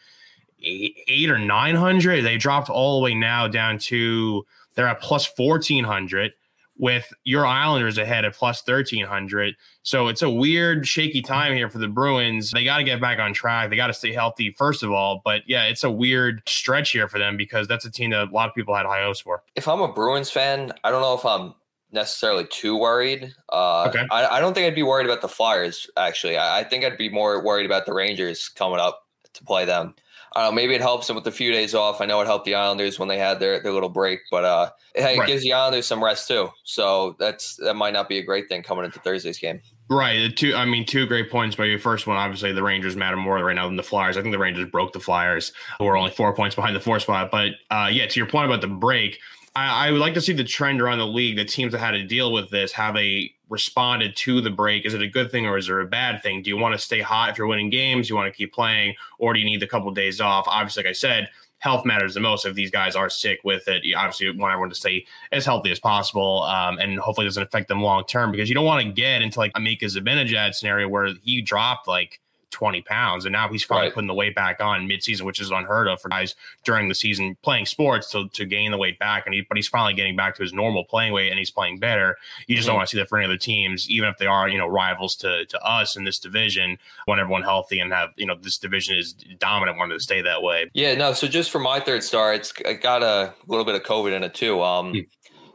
[0.64, 2.24] eight, eight or nine hundred.
[2.24, 4.46] They dropped all the way now down to
[4.76, 6.34] they're at plus fourteen hundred
[6.80, 9.56] with your Islanders ahead at plus 1300.
[9.84, 12.52] So it's a weird, shaky time here for the Bruins.
[12.52, 13.70] They got to get back on track.
[13.70, 15.22] They got to stay healthy, first of all.
[15.24, 18.32] But yeah, it's a weird stretch here for them because that's a team that a
[18.32, 19.44] lot of people had high hopes for.
[19.56, 21.54] If I'm a Bruins fan, I don't know if I'm
[21.92, 23.34] necessarily too worried.
[23.52, 24.06] Uh, okay.
[24.12, 26.38] I, I, don't think I'd be worried about the Flyers, actually.
[26.38, 29.04] I, I think I'd be more worried about the Rangers coming up
[29.34, 29.96] to play them.
[30.38, 32.00] I don't know, maybe it helps them with a few days off.
[32.00, 34.70] I know it helped the Islanders when they had their, their little break, but uh,
[34.94, 35.28] it, it right.
[35.28, 36.52] gives the Islanders some rest too.
[36.64, 39.62] So that's that might not be a great thing coming into Thursday's game.
[39.90, 40.20] Right.
[40.20, 42.18] The two, I mean, two great points by your first one.
[42.18, 44.16] Obviously, the Rangers matter more right now than the Flyers.
[44.16, 47.00] I think the Rangers broke the Flyers, who are only four points behind the four
[47.00, 47.32] spot.
[47.32, 49.18] But uh, yeah, to your point about the break,
[49.58, 51.36] I, I, would like to see the trend around the league.
[51.36, 54.86] The teams that had to deal with this how they responded to the break?
[54.86, 56.44] Is it a good thing or is it a bad thing?
[56.44, 58.08] Do you want to stay hot if you're winning games?
[58.08, 60.46] Do you want to keep playing, or do you need a couple of days off?
[60.48, 62.46] Obviously, like I said, health matters the most.
[62.46, 65.72] If these guys are sick with it, you obviously want everyone to stay as healthy
[65.72, 68.92] as possible, um, and hopefully doesn't affect them long term because you don't want to
[68.92, 72.20] get into like a Mika Zibanejad scenario where he dropped like
[72.52, 73.26] 20 pounds.
[73.26, 73.94] And now he's finally right.
[73.94, 77.38] putting the weight back on midseason, which is unheard of for guys during the season
[77.42, 79.26] playing sports to, to gain the weight back.
[79.26, 81.80] And he, but he's finally getting back to his normal playing weight and he's playing
[81.80, 82.18] better.
[82.48, 82.72] You just mm-hmm.
[82.72, 84.68] don't want to see that for any other teams, even if they are, you know,
[84.68, 86.78] rivals to, to us in this division,
[87.08, 90.42] want everyone healthy and have, you know, this division is dominant, wanted to stay that
[90.42, 90.70] way.
[90.74, 91.14] Yeah, no.
[91.14, 94.34] So just for my third star, it's got a little bit of COVID in it
[94.34, 94.62] too.
[94.62, 95.00] Um, mm-hmm.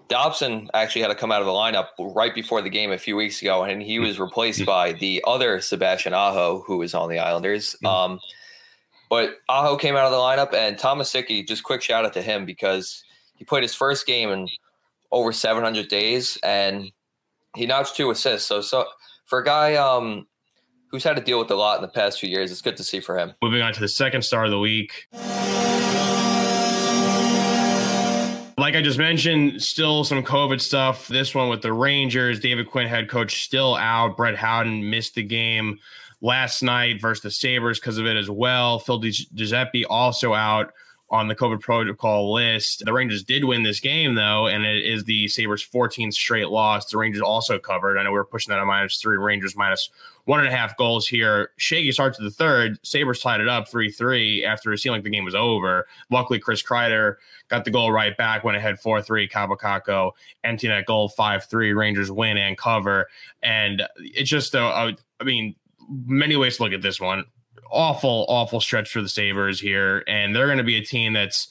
[0.08, 3.16] Dobson actually had to come out of the lineup right before the game a few
[3.16, 7.18] weeks ago, and he was replaced by the other Sebastian Aho, who was on the
[7.18, 7.76] Islanders.
[7.82, 7.86] Mm-hmm.
[7.86, 8.20] Um,
[9.08, 12.22] but Aho came out of the lineup, and Thomas Hickey, just quick shout out to
[12.22, 13.04] him because
[13.36, 14.48] he played his first game in
[15.10, 16.90] over 700 days, and
[17.56, 18.48] he notched two assists.
[18.48, 18.86] So, so
[19.26, 20.26] for a guy um,
[20.88, 22.84] who's had to deal with a lot in the past few years, it's good to
[22.84, 23.34] see for him.
[23.42, 25.08] Moving on to the second star of the week.
[28.62, 31.08] Like I just mentioned, still some COVID stuff.
[31.08, 34.16] This one with the Rangers, David Quinn, head coach, still out.
[34.16, 35.80] Brett Howden missed the game
[36.20, 38.78] last night versus the Sabres because of it as well.
[38.78, 40.72] Phil Giuseppe also out
[41.10, 42.84] on the COVID protocol list.
[42.84, 46.86] The Rangers did win this game, though, and it is the Sabres' 14th straight loss.
[46.86, 47.98] The Rangers also covered.
[47.98, 49.90] I know we were pushing that at minus three, Rangers minus
[50.24, 51.50] one and a half goals here.
[51.56, 52.78] Shaggy starts to the third.
[52.84, 55.86] Sabres tied it up 3 3 after it seemed like the game was over.
[56.10, 57.16] Luckily, Chris Kreider
[57.48, 59.28] got the goal right back, went ahead 4 3.
[59.28, 60.12] Kaapo
[60.44, 61.72] empty net goal 5 3.
[61.72, 63.08] Rangers win and cover.
[63.42, 65.56] And it's just, a, I mean,
[65.88, 67.24] many ways to look at this one
[67.72, 70.04] awful, awful stretch for the Sabres here.
[70.06, 71.48] And they're going to be a team that's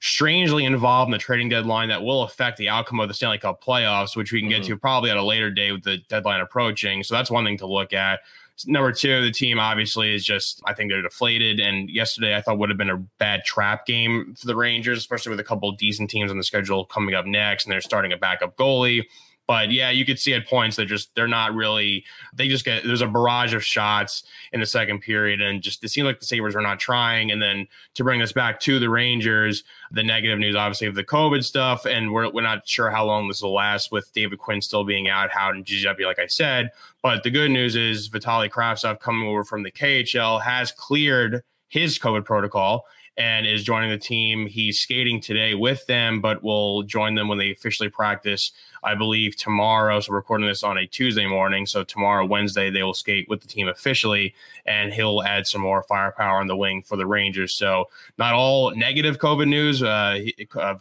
[0.00, 3.62] strangely involved in the trading deadline that will affect the outcome of the Stanley Cup
[3.62, 4.60] playoffs, which we can mm-hmm.
[4.60, 7.02] get to probably at a later day with the deadline approaching.
[7.02, 8.20] So that's one thing to look at.
[8.66, 11.58] Number two, the team obviously is just, I think they're deflated.
[11.58, 15.30] And yesterday I thought would have been a bad trap game for the Rangers, especially
[15.30, 17.64] with a couple decent teams on the schedule coming up next.
[17.64, 19.04] And they're starting a backup goalie.
[19.46, 22.84] But yeah, you could see at points that just they're not really they just get
[22.84, 26.24] there's a barrage of shots in the second period and just it seemed like the
[26.24, 27.30] Sabres were not trying.
[27.30, 31.04] And then to bring us back to the Rangers, the negative news obviously of the
[31.04, 34.62] COVID stuff, and we're we're not sure how long this will last with David Quinn
[34.62, 36.70] still being out, Howden Giuseppe, like I said.
[37.02, 41.98] But the good news is Vitaly Kravtsov coming over from the KHL has cleared his
[41.98, 42.86] COVID protocol
[43.16, 44.46] and is joining the team.
[44.46, 48.52] He's skating today with them, but will join them when they officially practice,
[48.84, 50.00] I believe, tomorrow.
[50.00, 51.66] So, recording this on a Tuesday morning.
[51.66, 54.34] So, tomorrow, Wednesday, they will skate with the team officially,
[54.66, 57.54] and he'll add some more firepower on the wing for the Rangers.
[57.54, 59.82] So, not all negative COVID news.
[59.82, 60.18] Uh,
[60.56, 60.74] uh,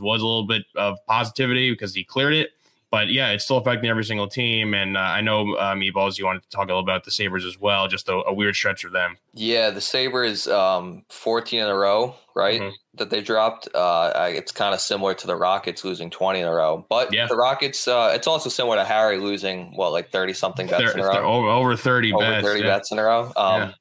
[0.00, 2.50] a little bit of positivity because he cleared it
[2.90, 4.74] but yeah, it's still affecting every single team.
[4.74, 7.44] And uh, I know, uh, Meatballs, you wanted to talk a little about the Sabres
[7.44, 9.16] as well, just a, a weird stretch for them.
[9.32, 12.60] Yeah, the Sabres, um, 14 in a row, right?
[12.60, 12.74] Mm-hmm.
[12.94, 13.68] That they dropped.
[13.72, 16.84] Uh, it's kind of similar to the Rockets losing 20 in a row.
[16.88, 17.26] But yeah.
[17.28, 21.00] the Rockets, uh, it's also similar to Harry losing, what, like 30 something bets in
[21.00, 21.18] a row?
[21.18, 22.46] Over, over 30 over bets.
[22.46, 22.66] 30 yeah.
[22.66, 23.32] bets in a row.
[23.36, 23.72] Um, yeah.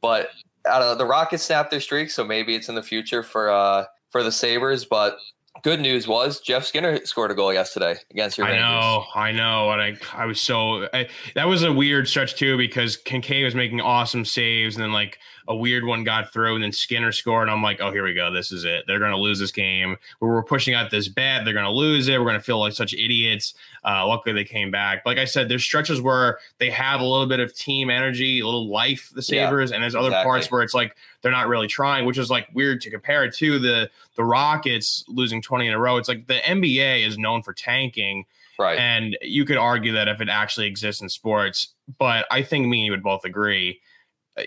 [0.00, 0.30] But
[0.70, 3.50] I don't know, the Rockets snapped their streak, so maybe it's in the future for
[3.50, 4.84] uh, for the Sabres.
[4.84, 5.18] But
[5.62, 8.46] good news was Jeff Skinner scored a goal yesterday against your.
[8.46, 12.36] I know, I know, and I I was so I, that was a weird stretch
[12.36, 15.18] too because Kinkaid was making awesome saves, and then like
[15.48, 17.48] a weird one got through, and then Skinner scored.
[17.48, 18.30] And I'm like, oh, here we go.
[18.30, 18.84] This is it.
[18.86, 19.96] They're going to lose this game.
[20.20, 21.44] We're pushing out this bet.
[21.44, 22.18] They're going to lose it.
[22.18, 23.54] We're going to feel like such idiots.
[23.82, 25.04] Uh, luckily, they came back.
[25.06, 28.44] Like I said, there's stretches where they have a little bit of team energy, a
[28.44, 30.28] little life, the Sabres, yeah, and there's other exactly.
[30.28, 33.34] parts where it's like they're not really trying, which is like weird to compare it
[33.36, 35.96] to the the Rockets losing 20 in a row.
[35.96, 38.26] It's like the NBA is known for tanking.
[38.58, 38.78] Right.
[38.78, 42.80] And you could argue that if it actually exists in sports, but I think me
[42.80, 43.80] and you would both agree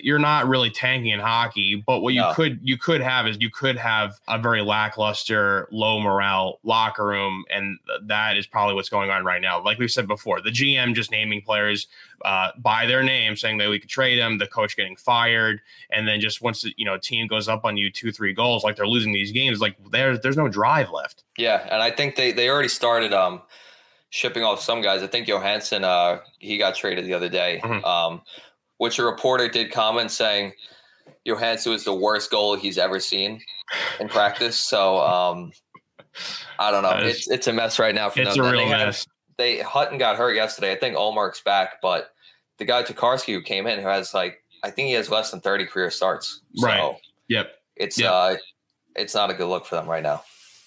[0.01, 2.33] you're not really tanking in hockey, but what you no.
[2.33, 7.43] could you could have is you could have a very lackluster, low morale locker room,
[7.49, 9.63] and that is probably what's going on right now.
[9.63, 11.87] Like we said before, the GM just naming players
[12.23, 16.07] uh, by their name, saying that we could trade them, the coach getting fired, and
[16.07, 18.75] then just once the, you know team goes up on you two three goals, like
[18.75, 21.23] they're losing these games, like there's there's no drive left.
[21.37, 23.41] Yeah, and I think they they already started um
[24.09, 25.01] shipping off some guys.
[25.01, 27.61] I think Johansson uh he got traded the other day.
[27.63, 27.83] Mm-hmm.
[27.85, 28.21] Um
[28.81, 30.53] which a reporter did comment saying
[31.23, 33.39] Johansson was the worst goal he's ever seen
[33.99, 34.57] in practice.
[34.57, 35.51] So um,
[36.57, 36.97] I don't know.
[36.97, 38.43] Is, it's it's a mess right now for it's them.
[38.43, 39.05] It's a real they mess.
[39.37, 40.71] they Hutton got hurt yesterday.
[40.71, 42.09] I think Ullmark's back, but
[42.57, 45.41] the guy Tokarski who came in who has like I think he has less than
[45.41, 46.41] thirty career starts.
[46.55, 46.95] So right.
[47.27, 47.51] Yep.
[47.75, 48.11] It's yep.
[48.11, 48.35] uh
[48.95, 50.23] it's not a good look for them right now.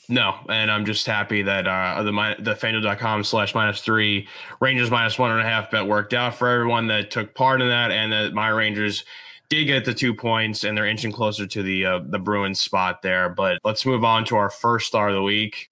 [0.09, 4.29] No, and I'm just happy that uh, the the FanDuel.com slash minus three
[4.61, 7.69] Rangers minus one and a half bet worked out for everyone that took part in
[7.69, 9.05] that, and that my Rangers
[9.49, 13.03] did get the two points, and they're inching closer to the uh, the Bruins spot
[13.03, 13.29] there.
[13.29, 15.71] But let's move on to our first star of the week.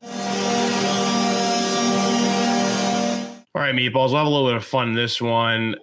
[3.55, 4.11] All right, meatballs.
[4.11, 5.77] We'll have a little bit of fun this one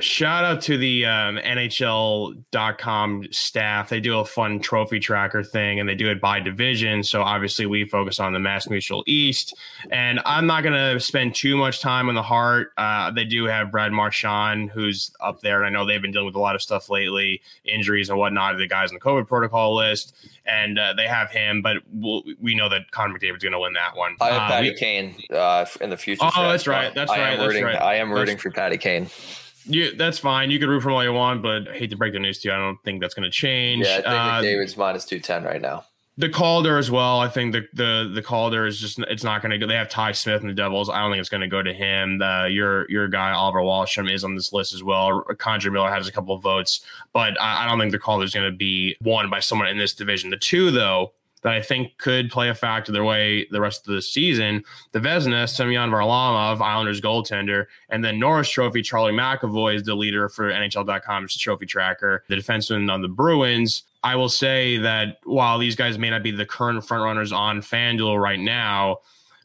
[0.00, 3.88] shout out to the um, NHL.com staff.
[3.88, 7.02] They do a fun trophy tracker thing and they do it by division.
[7.02, 9.54] So obviously, we focus on the MassMutual East.
[9.90, 12.72] And I'm not going to spend too much time on the Hart.
[12.76, 15.62] Uh, they do have Brad Marchand, who's up there.
[15.62, 18.56] And I know they've been dealing with a lot of stuff lately, injuries and whatnot,
[18.56, 20.14] the guys on the COVID protocol list.
[20.46, 23.72] And uh, they have him, but we'll, we know that Connor McDavid's going to win
[23.72, 24.14] that one.
[24.20, 26.22] I have uh, Patty we, Kane uh, in the future.
[26.36, 26.94] Oh, that's right.
[26.94, 27.38] That's I right.
[27.38, 27.80] Rooting, right.
[27.80, 29.08] I am rooting that's, for Patty Kane.
[29.64, 30.50] Yeah, that's fine.
[30.50, 32.40] You can root for him all you want, but I hate to break the news
[32.40, 32.54] to you.
[32.54, 33.86] I don't think that's going to change.
[33.86, 35.86] Yeah, I think uh, David's minus two ten right now.
[36.16, 37.18] The Calder as well.
[37.18, 39.66] I think the the the Calder is just it's not going to go.
[39.66, 40.88] They have Ty Smith and the Devils.
[40.88, 42.18] I don't think it's going to go to him.
[42.18, 45.24] The, your your guy Oliver Wahlstrom is on this list as well.
[45.30, 48.32] K'Andre Miller has a couple of votes, but I, I don't think the Calder is
[48.32, 50.30] going to be won by someone in this division.
[50.30, 51.12] The two though
[51.44, 54.64] that I think could play a factor their way the rest of the season.
[54.92, 60.28] The Vezina, Semyon Varlamov, Islanders goaltender, and then Norris Trophy, Charlie McAvoy is the leader
[60.30, 62.24] for NHL.com's trophy tracker.
[62.28, 63.84] The defenseman on the Bruins.
[64.04, 68.22] I will say that while these guys may not be the current frontrunners on FanDuel
[68.22, 68.98] right now,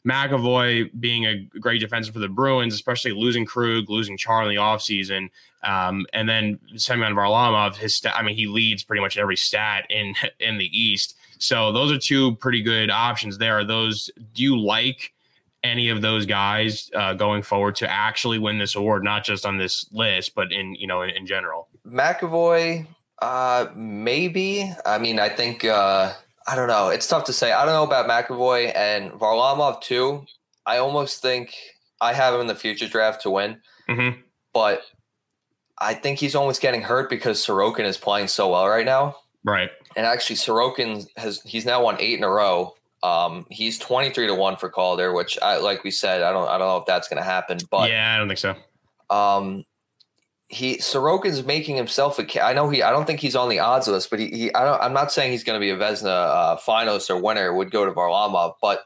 [0.06, 4.56] McAvoy being a great defenseman for the Bruins, especially losing Krug, losing Char in the
[4.56, 5.30] offseason,
[5.62, 9.86] um, and then Semyon Varlamov, his stat, I mean, he leads pretty much every stat
[9.90, 11.16] in in the East.
[11.38, 13.60] So those are two pretty good options there.
[13.60, 15.12] Are those do you like
[15.62, 19.58] any of those guys uh, going forward to actually win this award, not just on
[19.58, 21.68] this list, but in you know in, in general?
[21.86, 22.86] McAvoy,
[23.20, 24.72] uh, maybe.
[24.86, 26.12] I mean, I think uh,
[26.46, 26.88] I don't know.
[26.88, 27.52] It's tough to say.
[27.52, 30.24] I don't know about McAvoy and Varlamov too.
[30.66, 31.54] I almost think
[32.00, 34.20] I have him in the future draft to win, mm-hmm.
[34.52, 34.82] but
[35.78, 39.16] I think he's almost getting hurt because Sorokin is playing so well right now.
[39.44, 39.70] Right.
[39.96, 42.74] And actually, Sorokin has he's now won eight in a row.
[43.02, 46.48] Um, he's twenty three to one for Calder, which I like we said, I don't
[46.48, 48.54] I don't know if that's going to happen, but yeah, I don't think so.
[49.08, 49.64] Um,
[50.50, 52.44] he Sorokin's making himself a.
[52.44, 52.82] I know he.
[52.82, 54.26] I don't think he's on the odds list, but he.
[54.26, 54.82] he I don't.
[54.82, 57.54] I'm not saying he's going to be a Vezina uh, finalist or winner.
[57.54, 58.84] Would go to Varlamov, but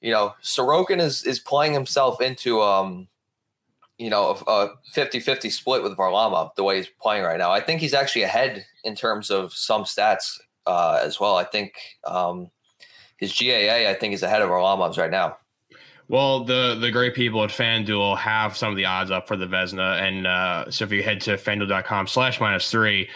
[0.00, 3.08] you know, Sorokin is is playing himself into um
[3.98, 7.50] you know, a, 50-50 split with Varlamov the way he's playing right now.
[7.50, 11.36] I think he's actually ahead in terms of some stats uh, as well.
[11.36, 11.74] I think
[12.04, 12.50] um,
[13.16, 15.38] his GAA, I think, is ahead of Varlamov's right now.
[16.08, 19.46] Well, the the great people at FanDuel have some of the odds up for the
[19.46, 23.08] Vezina, and uh, so if you head to FanDuel.com slash minus three,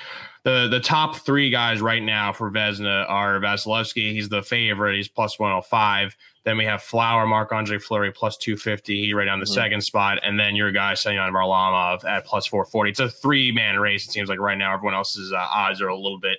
[0.42, 4.12] the the top three guys right now for Vezina are Vasilevskiy.
[4.12, 4.96] He's the favorite.
[4.96, 6.16] He's plus 105.
[6.44, 9.04] Then we have Flower, Marc Andre Fleury plus 250.
[9.04, 9.54] He right on the mm-hmm.
[9.54, 10.18] second spot.
[10.22, 12.90] And then your guy, Semyon Varlamov at plus 440.
[12.90, 14.08] It's a three man race.
[14.08, 16.38] It seems like right now everyone else's uh, odds are a little bit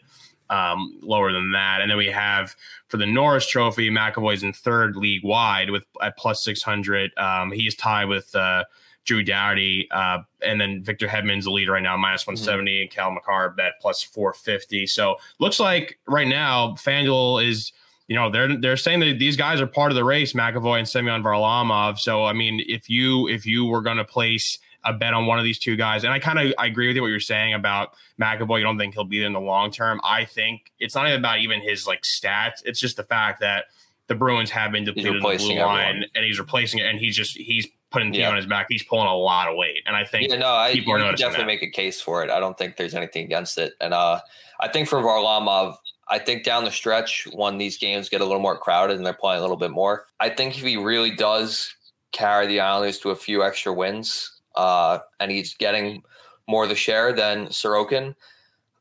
[0.51, 1.81] um, lower than that.
[1.81, 2.55] And then we have
[2.89, 7.17] for the Norris Trophy, McAvoy's in third league wide with at plus 600.
[7.17, 8.65] Um, he's tied with uh,
[9.05, 9.87] Drew Doughty.
[9.89, 12.81] Uh, and then Victor Hedman's the leader right now, minus 170, mm-hmm.
[12.81, 14.85] and Cale Makar bet plus 450.
[14.87, 17.71] So looks like right now FanDuel is
[18.07, 20.89] you know, they're they're saying that these guys are part of the race, McAvoy and
[20.89, 21.97] Semyon Varlamov.
[21.97, 25.37] So I mean, if you if you were going to place a bet on one
[25.37, 27.53] of these two guys, and I kind of I agree with you what you're saying
[27.53, 28.59] about McAvoy.
[28.59, 30.01] You don't think he'll be there in the long term.
[30.03, 32.61] I think it's not even about even his like stats.
[32.65, 33.65] It's just the fact that
[34.07, 37.37] the Bruins have been depleted the blue line, and he's replacing it, and he's just
[37.37, 38.29] he's putting the yeah.
[38.29, 38.67] on his back.
[38.69, 41.37] He's pulling a lot of weight, and I think yeah, no, I, people are definitely
[41.37, 41.45] that.
[41.45, 42.29] make a case for it.
[42.29, 44.19] I don't think there's anything against it, and uh,
[44.59, 45.75] I think for Varlamov,
[46.07, 49.13] I think down the stretch, when these games get a little more crowded and they're
[49.13, 51.73] playing a little bit more, I think if he really does
[52.11, 56.03] carry the Islanders to a few extra wins, uh, and he's getting
[56.47, 58.15] more of the share than Sorokin,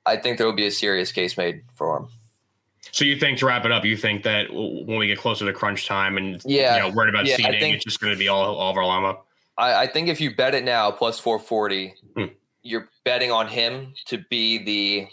[0.06, 2.08] I think there will be a serious case made for him.
[2.92, 5.52] So you think to wrap it up, you think that when we get closer to
[5.52, 8.18] crunch time and yeah, you know, worried about yeah, seeding, think, it's just going to
[8.18, 9.18] be all all Varlamov.
[9.56, 12.26] I, I think if you bet it now plus four forty, hmm.
[12.62, 15.08] you're betting on him to be the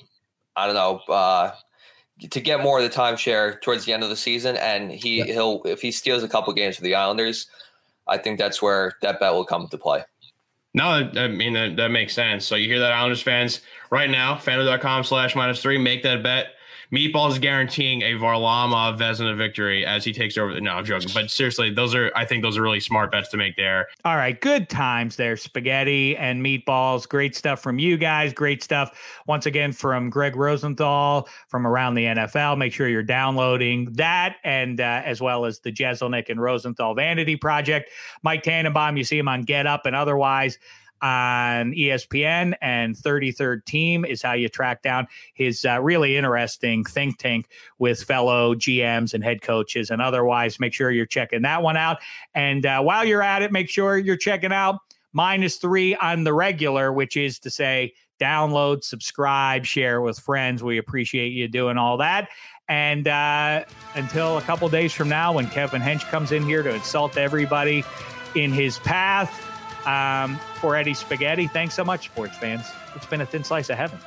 [0.55, 1.51] I don't know uh,
[2.29, 5.25] to get more of the timeshare towards the end of the season, and he yeah.
[5.25, 7.47] he'll if he steals a couple games for the Islanders,
[8.07, 10.03] I think that's where that bet will come into play.
[10.77, 12.45] No, I mean that, that makes sense.
[12.45, 16.53] So you hear that, Islanders fans, right now, fanduel.com slash minus three, make that bet.
[16.91, 20.59] Meatball is guaranteeing a Varlamov Vezina victory as he takes over.
[20.61, 21.09] No, I'm joking.
[21.13, 23.87] But seriously, those are I think those are really smart bets to make there.
[24.05, 25.35] All right, good times there.
[25.35, 27.07] Spaghetti and meatballs.
[27.07, 28.31] Great stuff from you guys.
[28.31, 28.97] Great stuff
[29.27, 32.57] once again from Gregg Rosenthal from around the NFL.
[32.57, 37.35] Make sure you're downloading that and uh, as well as the Jeselnik and Rosenthal Vanity
[37.35, 37.91] Project.
[38.23, 40.57] Mike Tannenbaum, you see him on Get Up and otherwise
[41.01, 47.17] on ESPN, and 33rd Team is how you track down his uh, really interesting think
[47.17, 47.47] tank
[47.79, 50.59] with fellow GMs and head coaches and otherwise.
[50.59, 51.97] Make sure you're checking that one out.
[52.33, 54.79] And uh, while you're at it, make sure you're checking out
[55.13, 60.63] minus three on the regular, which is to say, download, subscribe, share with friends.
[60.63, 62.29] We appreciate you doing all that.
[62.69, 63.63] And uh,
[63.95, 67.83] until a couple days from now, when Kevin Hench comes in here to insult everybody
[68.35, 69.46] in his path,
[69.87, 72.65] um, for Eddie Spaghetti, thanks so much, sports fans.
[72.95, 73.97] It's been a thin slice of heaven.